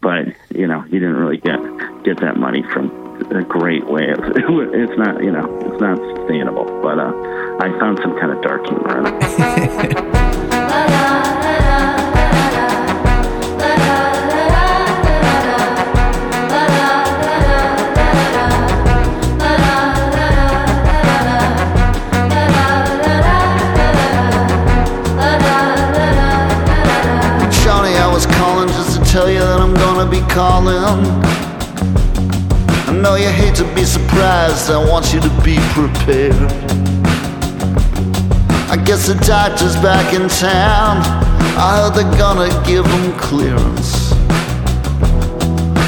[0.00, 1.58] but you know he didn't really get
[2.04, 2.90] get that money from
[3.30, 4.10] a great way.
[4.10, 6.64] Of, it's not you know it's not sustainable.
[6.82, 7.12] But uh,
[7.60, 10.12] I found some kind of dark humor in it.
[30.36, 30.84] calling.
[32.86, 36.52] I know you hate to be surprised, I want you to be prepared.
[38.68, 41.00] I guess the doctor's back in town.
[41.56, 44.12] I heard they're gonna give him clearance.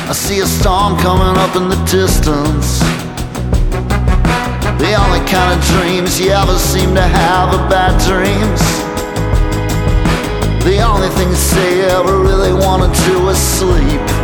[0.09, 2.81] I see a storm coming up in the distance.
[4.81, 8.63] The only kind of dreams you ever seem to have are bad dreams.
[10.65, 14.18] The only thing you say you ever really wanna do is sleep.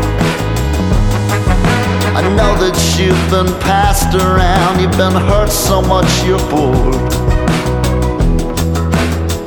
[2.16, 6.94] I know that you've been passed around, you've been hurt so much you're bored.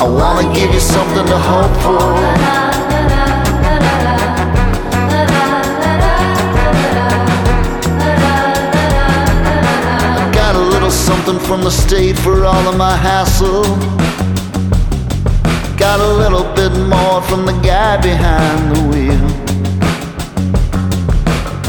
[0.01, 2.03] I wanna give you something to hope for.
[10.19, 13.63] I got a little something from the state for all of my hassle.
[15.77, 19.36] Got a little bit more from the guy behind the wheel.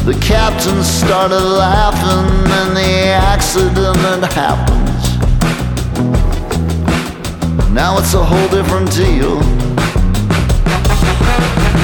[0.09, 2.25] The captain started laughing
[2.59, 4.89] and the accident had happened.
[7.75, 9.37] Now it's a whole different deal.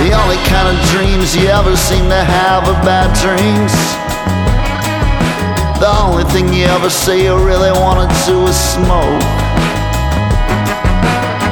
[0.02, 3.76] The only kind of dreams you ever seem to have are bad dreams.
[5.80, 9.22] The only thing you ever say you really wanna do is smoke.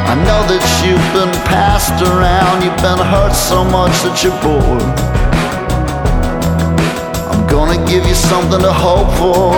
[0.10, 5.13] I know that you've been passed around, you've been hurt so much that you're bored.
[7.74, 9.50] Gonna give you something to hope for.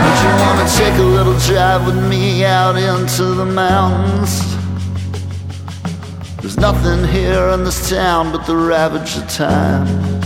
[0.00, 4.56] Would you wanna take a little drive with me out into the mountains?
[6.40, 10.17] There's nothing here in this town but the ravage of time.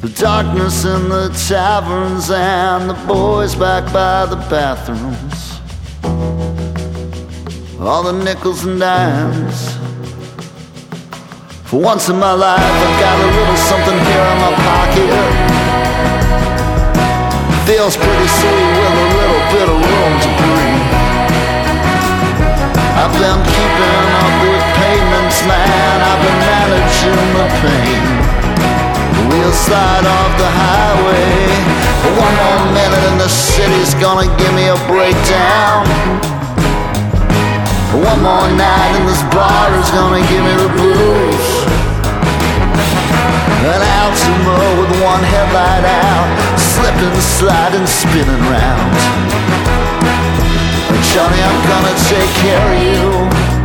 [0.00, 5.60] The darkness in the taverns and the boys back by the bathrooms.
[7.78, 9.76] All the nickels and dimes.
[11.68, 15.12] For once in my life, I've got a little something here in my pocket.
[17.68, 20.96] Feels pretty sweet with a little bit of room to breathe.
[22.96, 25.94] I've been keeping up with payments, man.
[26.08, 28.09] I've been managing the pain.
[29.40, 31.32] We'll slide off the highway
[32.12, 35.88] One more minute and the city's gonna give me a breakdown.
[38.04, 41.48] One more night and this bar is gonna give me the blues.
[43.64, 46.28] An Altima with one headlight out,
[46.76, 48.92] slipping, sliding, spinning round.
[51.08, 53.59] Joni, I'm gonna take care of you.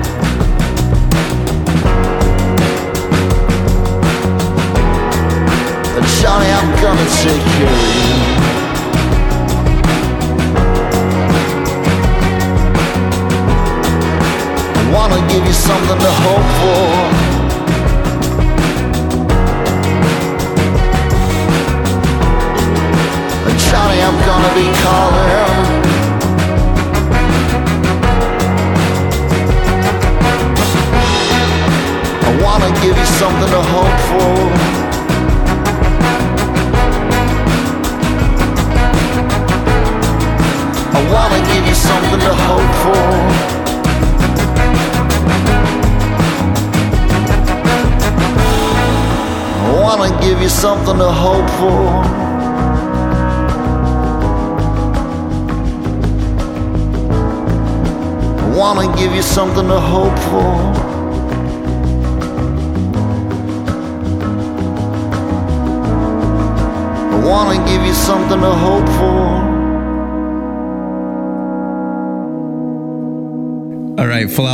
[6.03, 6.75] Joni, I'm
[7.23, 8.54] take care of you.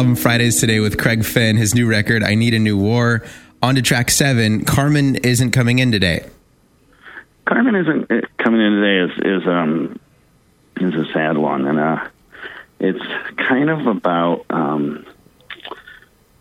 [0.01, 3.23] Album Fridays today with Craig Finn, his new record, I Need a New War.
[3.61, 4.65] On to track seven.
[4.65, 6.27] Carmen isn't coming in today.
[7.45, 9.99] Carmen isn't uh, coming in today is is um
[10.77, 12.07] is a sad one, and uh,
[12.79, 13.05] it's
[13.47, 15.05] kind of about um,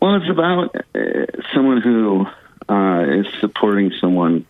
[0.01, 2.27] well, it's about uh, someone who
[2.67, 4.47] uh, is supporting someone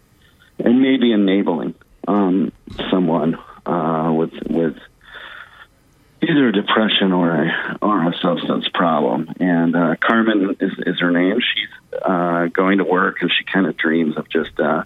[0.61, 1.75] and maybe enabling
[2.07, 2.53] um,
[2.91, 3.37] someone
[3.67, 4.77] uh, with with
[6.23, 9.33] either depression or a or a substance problem.
[9.41, 11.41] And uh, Carmen is is her name.
[11.41, 14.59] She's uh, going to work, and she kind of dreams of just.
[14.59, 14.85] Uh,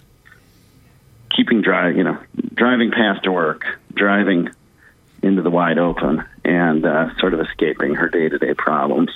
[1.35, 2.17] keeping drive, you know,
[2.53, 4.49] driving past her work, driving
[5.21, 9.11] into the wide open, and uh, sort of escaping her day to day problems,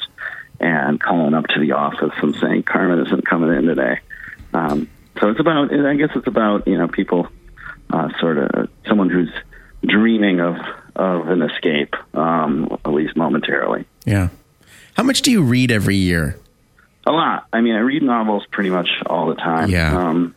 [0.59, 3.99] and calling up to the office and saying Carmen isn't coming in today.
[4.53, 4.89] Um,
[5.19, 7.27] so it's about, I guess it's about you know people,
[7.89, 9.31] uh, sort of someone who's
[9.85, 10.57] dreaming of
[10.95, 13.85] of an escape, um, at least momentarily.
[14.05, 14.29] Yeah.
[14.93, 16.37] How much do you read every year?
[17.05, 17.47] A lot.
[17.53, 19.69] I mean, I read novels pretty much all the time.
[19.69, 19.97] Yeah.
[19.97, 20.35] Um,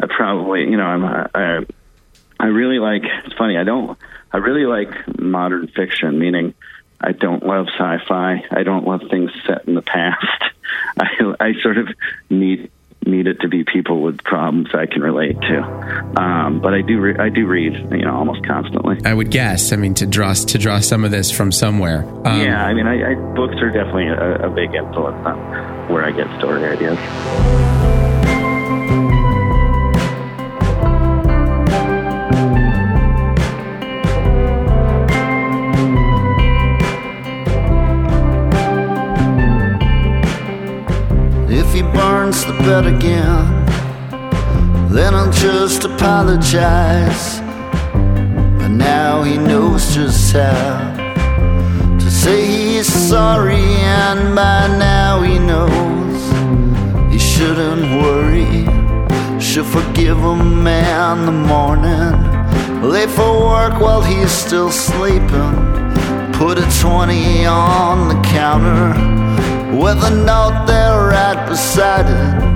[0.00, 1.66] I probably, you know, I'm, I,
[2.38, 3.02] I really like.
[3.24, 3.56] It's funny.
[3.56, 3.98] I don't.
[4.32, 6.54] I really like modern fiction, meaning
[7.00, 8.44] I don't love sci-fi.
[8.50, 10.26] I don't love things set in the past.
[10.98, 11.88] I, I sort of
[12.30, 12.70] need
[13.06, 15.62] need it to be people with problems I can relate to.
[16.16, 17.00] Um, but I do.
[17.00, 17.74] Re- I do read.
[17.92, 18.98] You know, almost constantly.
[19.04, 19.72] I would guess.
[19.72, 22.04] I mean, to draw to draw some of this from somewhere.
[22.24, 22.64] Um, yeah.
[22.64, 25.38] I mean, I, I, books are definitely a, a big influence on
[25.88, 27.71] where I get story ideas.
[41.74, 43.64] If he burns the bed again,
[44.92, 47.40] then I'll just apologize.
[48.58, 56.20] But now he knows just how to say he's sorry, and by now he knows
[57.10, 58.66] he shouldn't worry.
[59.40, 62.82] She'll forgive him in the morning.
[62.82, 65.54] Late for work while he's still sleeping.
[66.34, 69.31] Put a 20 on the counter
[69.72, 72.52] with a note there right beside it.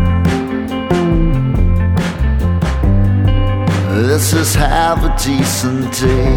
[4.07, 6.37] This is have a decent day.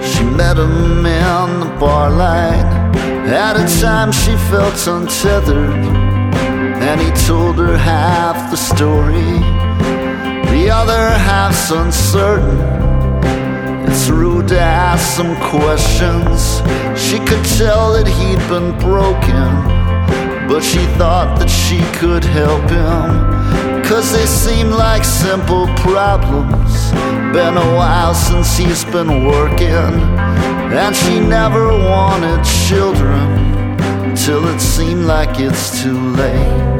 [0.00, 2.94] She met him in the bar line.
[3.26, 5.70] At a time she felt untethered,
[6.88, 9.59] and he told her half the story.
[10.70, 12.60] The other half's uncertain.
[13.90, 16.62] It's rude to ask some questions.
[16.96, 19.50] She could tell that he'd been broken,
[20.46, 23.82] but she thought that she could help him.
[23.82, 26.92] Cause they seem like simple problems.
[27.34, 29.92] Been a while since he's been working,
[30.70, 36.79] and she never wanted children till it seemed like it's too late.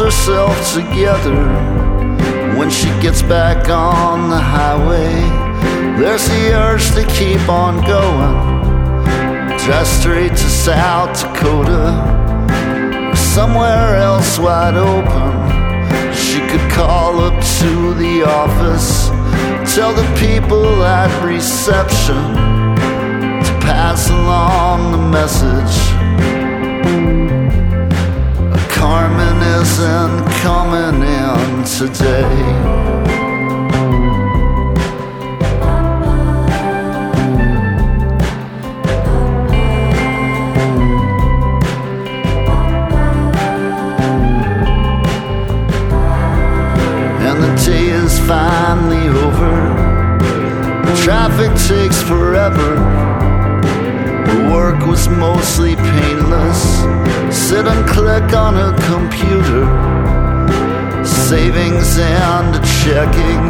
[0.00, 1.44] Herself together
[2.56, 5.12] when she gets back on the highway.
[6.00, 8.36] There's the urge to keep on going,
[9.58, 11.92] drive straight to South Dakota,
[13.14, 15.32] somewhere else wide open.
[16.14, 19.08] She could call up to the office,
[19.74, 22.22] tell the people at reception
[23.44, 25.90] to pass along the message.
[28.80, 32.24] Carmen isn't coming in today.
[47.20, 49.56] And the day is finally over.
[50.86, 52.76] The traffic takes forever.
[54.24, 56.99] The work was mostly painless.
[57.32, 59.64] Sit and click on a computer.
[61.04, 63.42] Savings and checking.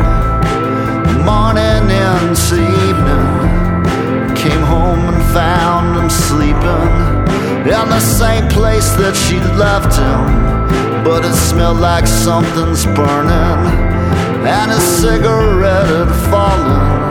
[1.25, 4.37] Morning into evening.
[4.37, 7.21] Came home and found him sleeping
[7.61, 11.05] in the same place that she'd left him.
[11.05, 13.61] But it smelled like something's burning.
[14.47, 17.11] And his cigarette had fallen.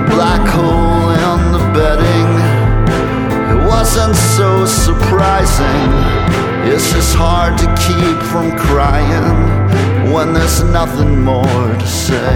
[0.00, 2.17] A black hole in the bedding.
[3.68, 5.90] It wasn't so surprising.
[6.72, 12.34] It's just hard to keep from crying when there's nothing more to say.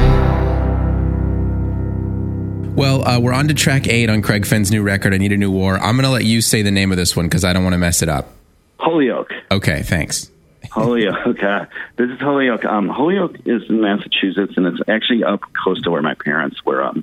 [2.74, 5.38] Well, uh, we're on to track eight on Craig Finn's new record, I Need a
[5.38, 5.78] New War.
[5.78, 7.72] I'm going to let you say the name of this one because I don't want
[7.72, 8.28] to mess it up.
[8.78, 9.32] Holyoke.
[9.50, 10.30] Okay, thanks.
[10.70, 11.42] Holyoke.
[11.42, 11.64] Uh,
[11.96, 12.66] this is Holyoke.
[12.66, 16.82] Um, Holyoke is in Massachusetts, and it's actually up close to where my parents were.
[16.82, 17.02] Um,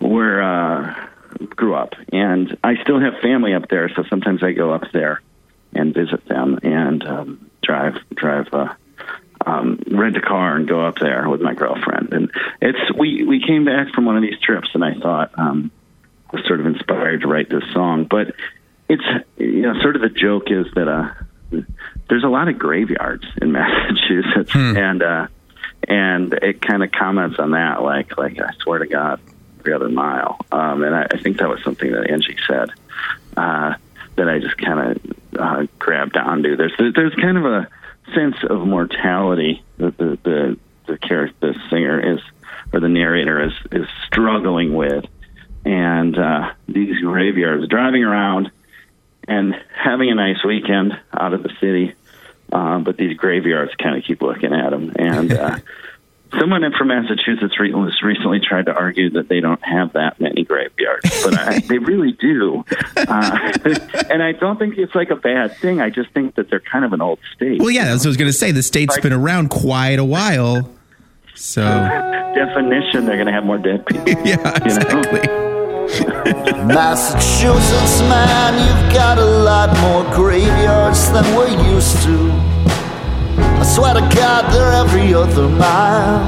[0.00, 1.08] were uh,
[1.50, 3.88] grew up, and I still have family up there.
[3.94, 5.20] So sometimes I go up there
[5.72, 8.74] and visit them, and um, drive drive uh,
[9.46, 12.12] um, rent a car and go up there with my girlfriend.
[12.12, 12.30] And
[12.60, 15.70] it's we we came back from one of these trips, and I thought um,
[16.32, 18.04] was sort of inspired to write this song.
[18.04, 18.34] But
[18.88, 19.04] it's
[19.36, 21.60] you know sort of the joke is that uh,
[22.08, 25.26] there's a lot of graveyards in Massachusetts, and uh,
[25.86, 29.20] and it kind of comments on that, like like I swear to God,
[29.58, 30.38] every other mile.
[30.52, 32.70] Um, and I, I think that was something that Angie said
[33.36, 33.74] uh,
[34.16, 36.56] that I just kind of uh, grabbed onto.
[36.56, 37.68] There's there's kind of a
[38.14, 42.20] sense of mortality that the the the character, the singer is,
[42.72, 45.04] or the narrator is is struggling with,
[45.64, 48.50] and uh, these graveyards, driving around
[49.26, 51.94] and having a nice weekend out of the city,
[52.50, 54.92] uh, but these graveyards kind of keep looking at them.
[54.98, 55.58] And uh,
[56.38, 60.44] someone from Massachusetts re- was recently tried to argue that they don't have that many
[60.44, 62.64] graveyards, but I, they really do.
[62.96, 63.52] Uh,
[64.10, 65.80] and I don't think it's like a bad thing.
[65.80, 67.60] I just think that they're kind of an old state.
[67.60, 68.52] Well, yeah, that's what I was going to say.
[68.52, 70.68] The state's been around quite a while.
[71.34, 71.62] So,
[72.34, 74.08] Definition, they're going to have more dead people.
[74.08, 74.52] yeah, You know?
[74.64, 75.48] exactly.
[76.66, 82.47] Massachusetts, man, you've got a lot more graveyards than we're used to.
[83.60, 86.22] I swear to God, they're every other mile.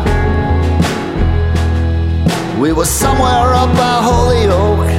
[2.61, 4.91] We were somewhere up by Holyoke.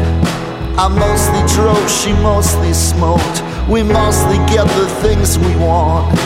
[0.78, 3.44] I mostly drove, she mostly smoked.
[3.70, 6.18] We mostly get the things we want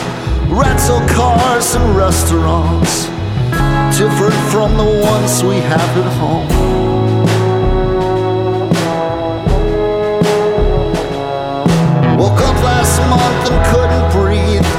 [0.48, 3.06] rental cars and restaurants,
[3.98, 6.85] different from the ones we have at home.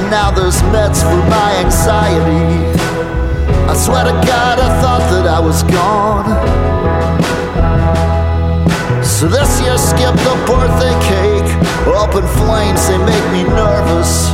[0.08, 0.10] Breathe.
[0.10, 2.80] Now there's meds for my anxiety.
[3.68, 6.26] I swear to God, I thought that I was gone.
[9.04, 11.50] So this year skipped the birthday cake.
[11.96, 14.30] Up in flames, they make me nervous.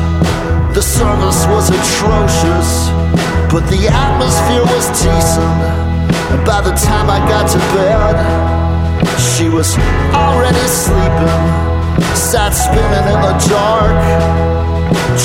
[0.75, 2.91] The service was atrocious,
[3.51, 5.61] but the atmosphere was decent.
[6.33, 8.16] And by the time I got to bed,
[9.18, 9.77] she was
[10.12, 11.74] already sleeping.
[12.14, 13.99] Sat spinning in the dark,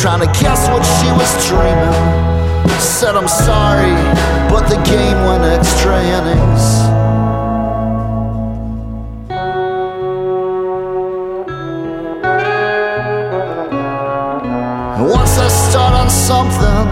[0.01, 2.29] trying to guess what she was dreaming.
[2.79, 3.93] Said I'm sorry,
[4.49, 6.65] but the game went extra innings.
[15.11, 16.85] Once I start on something,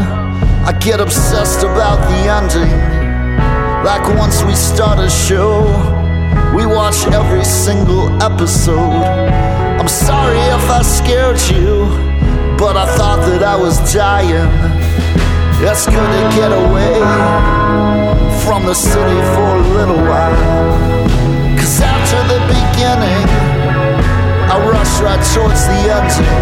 [0.65, 2.71] I get obsessed about the ending.
[3.85, 5.61] Like once we start a show,
[6.55, 9.46] we watch every single episode.
[9.87, 11.87] I'm sorry if I scared you,
[12.59, 14.51] but I thought that I was dying.
[15.63, 16.99] It's good to get away
[18.43, 20.35] from the city for a little while.
[21.55, 23.31] Cause after the beginning,
[24.51, 26.35] I rush right towards the ending.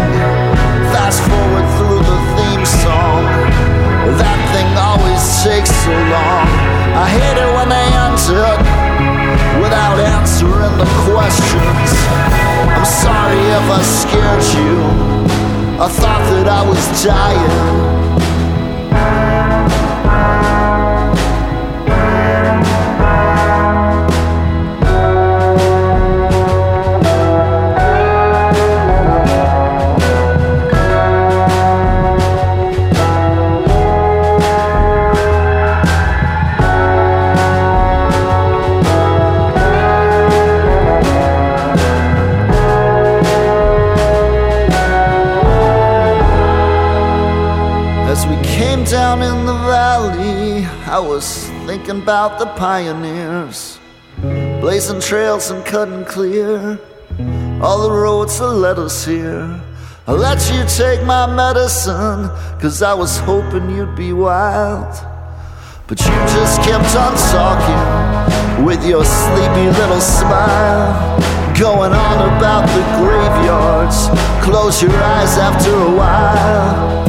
[0.90, 3.30] Fast forward through the theme song.
[4.18, 6.50] That thing always takes so long.
[6.98, 8.85] I hate it when they it
[9.60, 11.90] without answering the questions.
[12.76, 14.72] I'm sorry if I scared you.
[15.80, 17.95] I thought that I was dying.
[51.76, 53.78] Thinking about the pioneers,
[54.62, 56.80] blazing trails and cutting clear
[57.60, 59.60] all the roads that led us here.
[60.06, 64.94] I let you take my medicine, cause I was hoping you'd be wild.
[65.86, 71.20] But you just kept on talking with your sleepy little smile.
[71.58, 74.08] Going on about the graveyards.
[74.42, 77.04] Close your eyes after a while.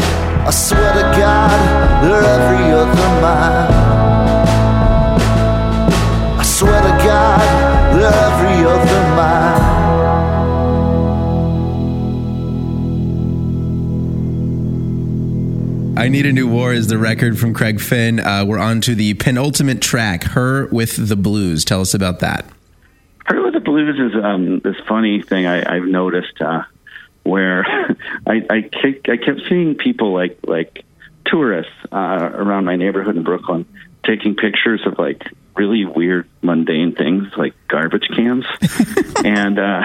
[0.46, 3.77] I swear to God, they're every other mile.
[15.98, 18.20] I Need a New War is the record from Craig Finn.
[18.20, 21.66] Uh, we're on to the penultimate track, Her with the Blues.
[21.66, 22.46] Tell us about that.
[23.26, 26.66] Her with the Blues is um, this funny thing I, I've noticed uh,
[27.24, 27.66] where
[28.28, 30.86] I, I, kept, I kept seeing people like like
[31.26, 33.66] tourists uh, around my neighborhood in Brooklyn
[34.06, 35.24] taking pictures of like
[35.56, 38.46] really weird mundane things like garbage cans
[39.26, 39.82] and uh,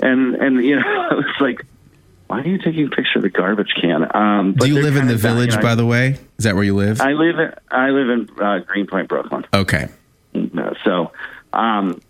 [0.00, 1.64] and and you know it's like
[2.30, 4.06] why are you taking a picture of a garbage can?
[4.16, 6.16] Um, Do you live in the village, you know, by the way?
[6.38, 7.00] Is that where you live?
[7.00, 9.44] I live in, I live in uh, Greenpoint, Brooklyn.
[9.52, 9.88] okay.
[10.32, 11.10] Uh, So,
[11.52, 12.00] um,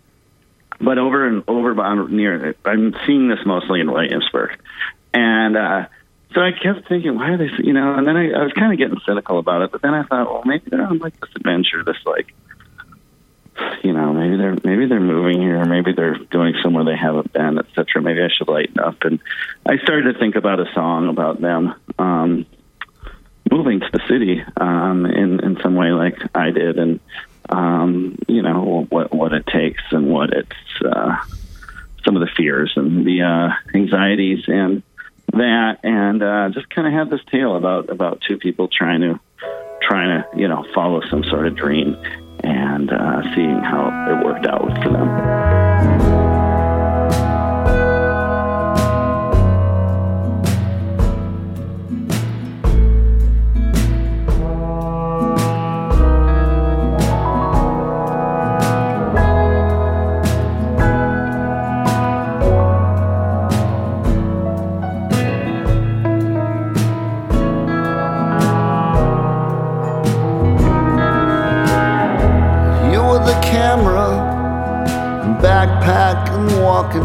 [0.79, 4.59] but over and over by- near, I'm seeing this mostly in Williamsburg,
[5.11, 5.87] and uh,
[6.35, 7.95] so I kept thinking, why are they, you know?
[7.95, 10.31] And then I, I was kind of getting cynical about it, but then I thought,
[10.31, 12.31] well, maybe they're on like this adventure, this like,
[13.83, 17.57] you know, maybe they're maybe they're moving here, maybe they're going somewhere they haven't been,
[17.57, 18.01] etc.
[18.01, 19.03] Maybe I should lighten up.
[19.03, 19.19] And
[19.65, 21.73] I started to think about a song about them.
[21.97, 22.45] Um,
[23.51, 26.99] moving to the city um, in in some way like I did, and
[27.49, 31.17] um, you know what what it takes and what it's uh,
[32.05, 34.83] some of the fears and the uh, anxieties and
[35.33, 39.19] that, and uh, just kind of have this tale about about two people trying to
[39.81, 41.97] trying to you know follow some sort of dream
[42.43, 45.70] and uh, seeing how it worked out for them.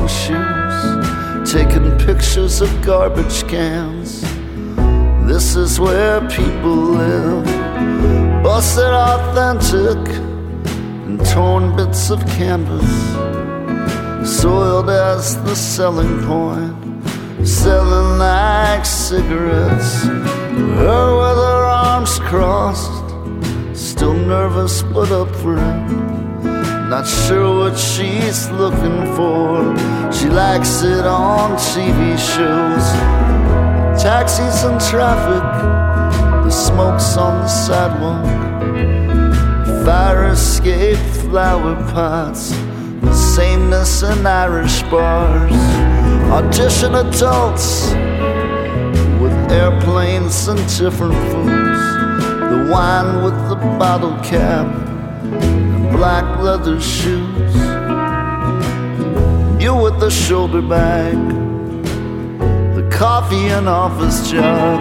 [0.09, 4.23] Shoes, taking pictures of garbage cans.
[5.27, 7.45] This is where people live,
[8.43, 9.99] busted authentic
[11.07, 12.89] and torn bits of canvas,
[14.41, 20.05] soiled as the selling point, selling like cigarettes.
[20.05, 23.07] Her with her arms crossed
[23.77, 26.06] Still nervous but up for it.
[26.89, 29.77] Not sure what she's looking for.
[30.13, 32.87] She likes it on TV shows.
[34.01, 35.43] Taxis and traffic,
[36.45, 38.25] the smoke's on the sidewalk.
[39.85, 40.97] Fire escape
[41.29, 42.51] flower pots,
[43.01, 45.53] the sameness in Irish bars.
[46.31, 47.91] Audition adults
[49.21, 51.83] with airplanes and different foods.
[52.49, 54.86] The wine with the bottle cap
[55.91, 57.55] black leather shoes.
[59.63, 61.17] You with the shoulder bag,
[62.75, 64.81] the coffee and office job.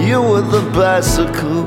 [0.00, 1.65] You with the bicycle,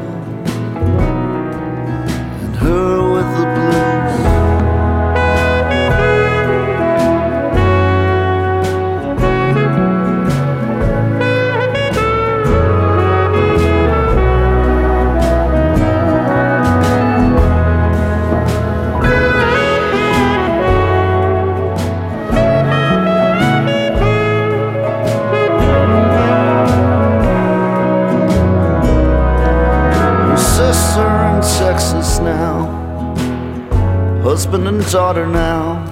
[34.92, 35.86] daughter now.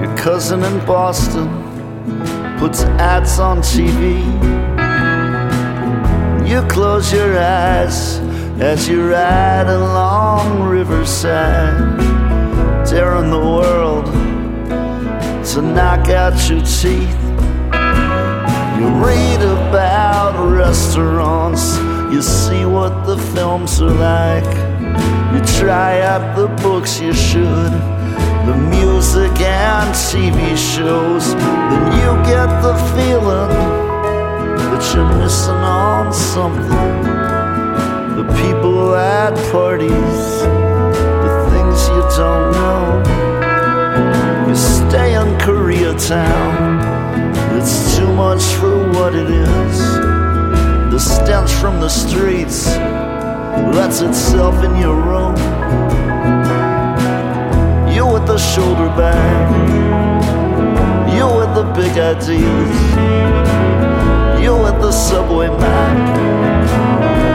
[0.00, 1.46] Your cousin in Boston
[2.58, 4.18] puts ads on TV.
[6.48, 8.18] You close your eyes
[8.60, 11.96] as you ride along Riverside,
[12.84, 14.06] daring the world
[15.46, 17.16] to knock out your teeth.
[18.76, 21.78] You read about restaurants,
[22.12, 24.66] you see what the films are like.
[25.32, 26.45] You try out the
[26.76, 27.72] books you should,
[28.48, 30.38] the music and TV
[30.74, 31.34] shows.
[31.34, 33.54] Then you get the feeling
[34.68, 36.68] that you're missing on something.
[38.18, 40.28] The people at parties,
[41.24, 42.86] the things you don't know.
[44.46, 46.52] You stay in Koreatown,
[47.58, 49.78] it's too much for what it is.
[50.92, 52.66] The stench from the streets
[53.74, 55.36] lets itself in your room.
[58.06, 59.50] You with the shoulder bag,
[61.12, 62.80] you with the big ideas,
[64.40, 67.25] you with the subway map,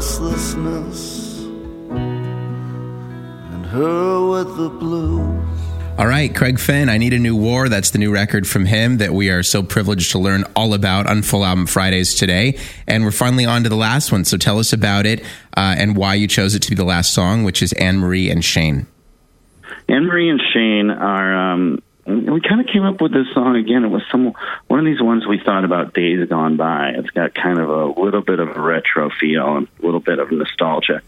[0.00, 1.44] restlessness,
[1.90, 5.60] and her with the blues.
[5.98, 7.68] All right, Craig Finn, I Need a New War.
[7.68, 11.06] That's the new record from him that we are so privileged to learn all about
[11.06, 12.56] on Full Album Fridays today.
[12.86, 14.24] And we're finally on to the last one.
[14.24, 15.20] So tell us about it
[15.54, 18.30] uh, and why you chose it to be the last song, which is Anne Marie
[18.30, 18.86] and Shane.
[19.86, 21.52] Anne Marie and Shane are.
[21.52, 23.84] Um, we kind of came up with this song again.
[23.84, 24.32] It was some
[24.70, 26.90] one of these ones we thought about days gone by.
[26.90, 30.20] It's got kind of a little bit of a retro feel and a little bit
[30.20, 31.02] of nostalgia.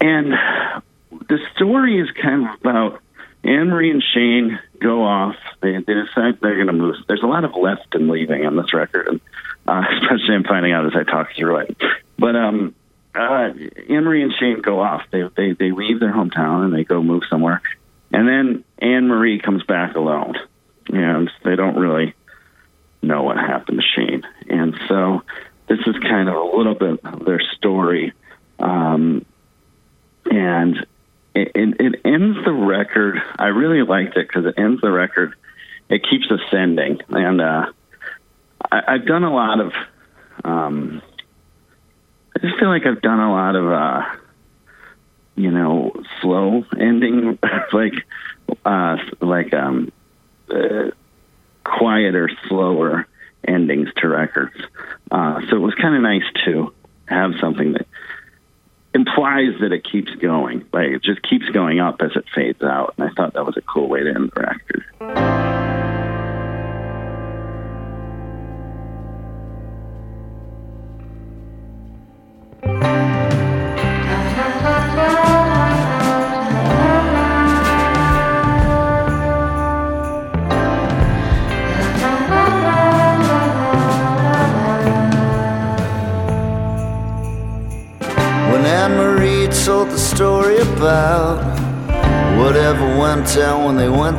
[0.00, 3.02] And the story is kind of about
[3.44, 5.36] Anne Marie and Shane go off.
[5.60, 6.96] They, they decide they're going to move.
[7.06, 9.20] There's a lot of left and leaving on this record, and
[9.66, 11.76] uh, especially I'm finding out as I talk through it.
[12.18, 12.74] But um,
[13.14, 13.50] uh,
[13.90, 15.02] Anne Marie and Shane go off.
[15.10, 17.60] They, they they leave their hometown and they go move somewhere,
[18.10, 20.36] and then Anne Marie comes back alone,
[20.88, 22.14] and they don't really
[23.02, 24.22] know what happened to Shane.
[24.48, 25.22] And so
[25.68, 28.12] this is kind of a little bit of their story.
[28.58, 29.24] Um,
[30.30, 30.86] and
[31.34, 33.20] it, it, it ends the record.
[33.38, 35.34] I really liked it because it ends the record.
[35.88, 37.00] It keeps ascending.
[37.08, 37.66] And uh,
[38.70, 39.72] I, I've done a lot of,
[40.44, 41.02] um,
[42.36, 44.02] I just feel like I've done a lot of, uh,
[45.36, 47.38] you know, slow ending,
[47.72, 47.94] like,
[48.64, 49.92] uh, like, um,
[50.50, 50.90] uh,
[51.78, 53.06] quieter, slower
[53.46, 54.56] endings to records.
[55.10, 56.72] Uh, so it was kind of nice to
[57.06, 57.86] have something that
[58.94, 60.66] implies that it keeps going.
[60.72, 62.94] Like it just keeps going up as it fades out.
[62.98, 65.47] And I thought that was a cool way to end the record.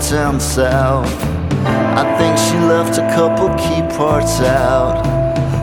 [0.10, 1.06] Down south,
[1.96, 5.04] I think she left a couple key parts out,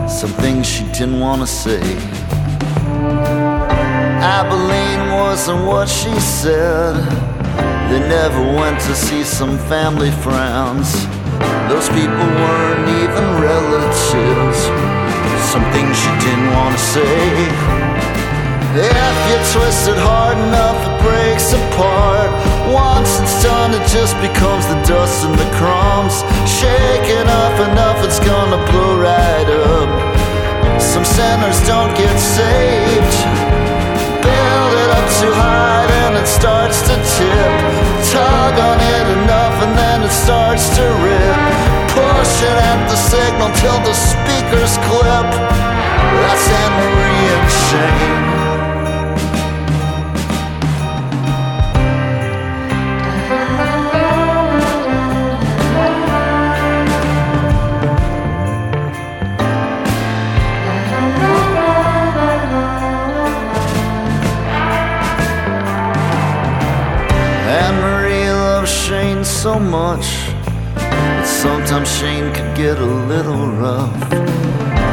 [0.09, 1.81] some things she didn't want to say.
[4.23, 6.95] Abilene wasn't what she said.
[7.89, 10.93] They never went to see some family friends.
[11.67, 14.59] Those people weren't even relatives.
[15.51, 17.86] Some things she didn't want to say.
[18.75, 22.27] If you twist it hard enough, it breaks apart.
[22.67, 26.19] Once it's done, it just becomes the dust and the crumbs.
[26.43, 29.87] Shake it up enough, it's gonna blow right up.
[30.81, 33.15] Some sinners don't get saved.
[34.19, 37.53] Build it up too high, then it starts to tip.
[38.11, 41.39] Tug on it enough, and then it starts to rip.
[41.95, 45.29] Push it at the signal till the speakers clip.
[46.19, 48.46] That's Marie and Shane.
[71.77, 73.93] Sometimes Shane could get a little rough.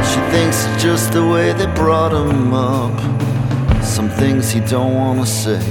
[0.07, 2.93] She thinks it's just the way they brought him up.
[3.83, 5.63] Some things he don't wanna say.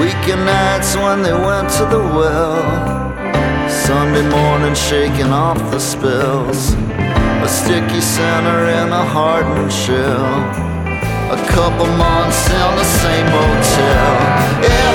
[0.00, 2.58] Weekend nights when they went to the well.
[3.68, 6.74] Sunday morning shaking off the spells.
[7.46, 10.26] A sticky center in a hardened shell.
[11.30, 14.31] A couple months in the same motel.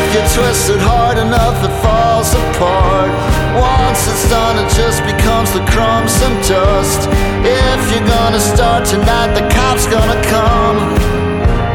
[0.08, 3.12] If you twist it hard enough, it falls apart.
[3.60, 7.12] Once it's done, it just becomes the crumbs and dust.
[7.44, 10.80] If you're gonna start tonight, the cops gonna come.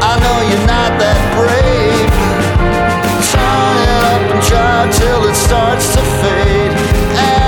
[0.01, 2.09] I know you're not that brave.
[3.29, 6.73] Turn it up and drive till it starts to fade.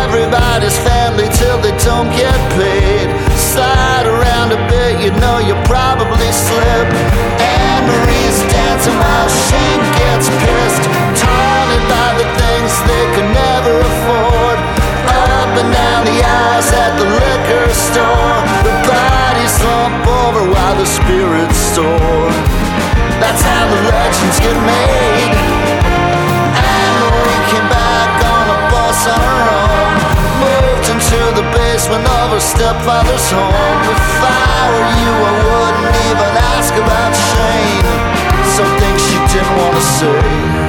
[0.06, 3.10] Everybody's family till they don't get paid.
[3.34, 6.88] Slide around a bit, you know you'll probably slip.
[7.42, 10.65] Anne Marie's dancing while Shane gets pissed.
[23.42, 25.36] How the legends get made.
[26.56, 29.92] Anne Marie came back on a bus on her own.
[30.40, 33.80] Moved into the basement of her stepfather's home.
[33.92, 37.88] If I were you, I wouldn't even ask about Shane.
[38.56, 40.65] Some things she didn't want to say.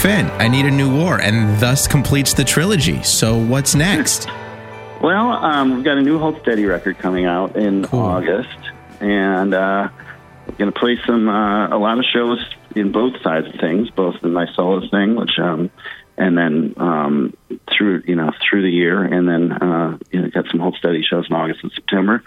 [0.00, 3.02] Finn, I Need a New War, and thus completes the trilogy.
[3.02, 4.26] So what's next?
[5.02, 8.00] Well, um, we've got a new Hold Steady record coming out in Cool.
[8.00, 8.58] August,
[9.00, 9.90] and uh,
[10.46, 12.42] we're going to play some uh, a lot of shows
[12.74, 15.70] in both sides of things, both in my solo thing, which um,
[16.16, 17.36] and then um,
[17.70, 21.02] through you know through the year, and then uh, you know got some Hold Steady
[21.02, 22.22] shows in August and September.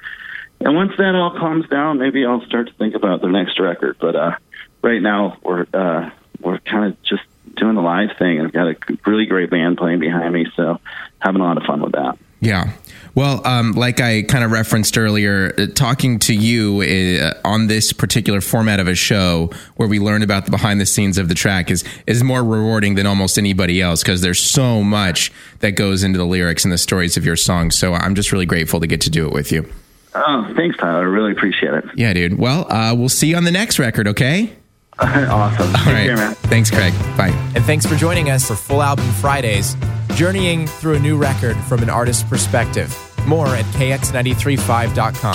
[0.59, 3.97] And once that all calms down, maybe I'll start to think about the next record.
[3.99, 4.35] But uh,
[4.83, 7.23] right now, we're uh, we're kind of just
[7.55, 8.75] doing the live thing, and I've got a
[9.05, 10.79] really great band playing behind me, so
[11.19, 12.17] having a lot of fun with that.
[12.39, 12.73] Yeah.
[13.15, 17.93] Well, um, like I kind of referenced earlier, uh, talking to you uh, on this
[17.93, 21.35] particular format of a show where we learn about the behind the scenes of the
[21.35, 26.03] track is is more rewarding than almost anybody else because there's so much that goes
[26.03, 27.77] into the lyrics and the stories of your songs.
[27.77, 29.71] So I'm just really grateful to get to do it with you.
[30.15, 31.01] Oh, thanks, Tyler.
[31.01, 31.85] I really appreciate it.
[31.95, 32.37] Yeah, dude.
[32.37, 34.53] Well, uh, we'll see you on the next record, okay?
[34.99, 35.73] awesome.
[35.73, 36.05] Take All right.
[36.05, 36.35] care, man.
[36.35, 36.93] Thanks, Craig.
[37.17, 37.33] Bye.
[37.55, 39.75] And thanks for joining us for Full Album Fridays,
[40.15, 42.95] journeying through a new record from an artist's perspective.
[43.25, 45.33] More at kx935.com.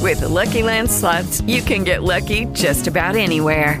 [0.00, 3.80] With the LuckyLand slots, you can get lucky just about anywhere.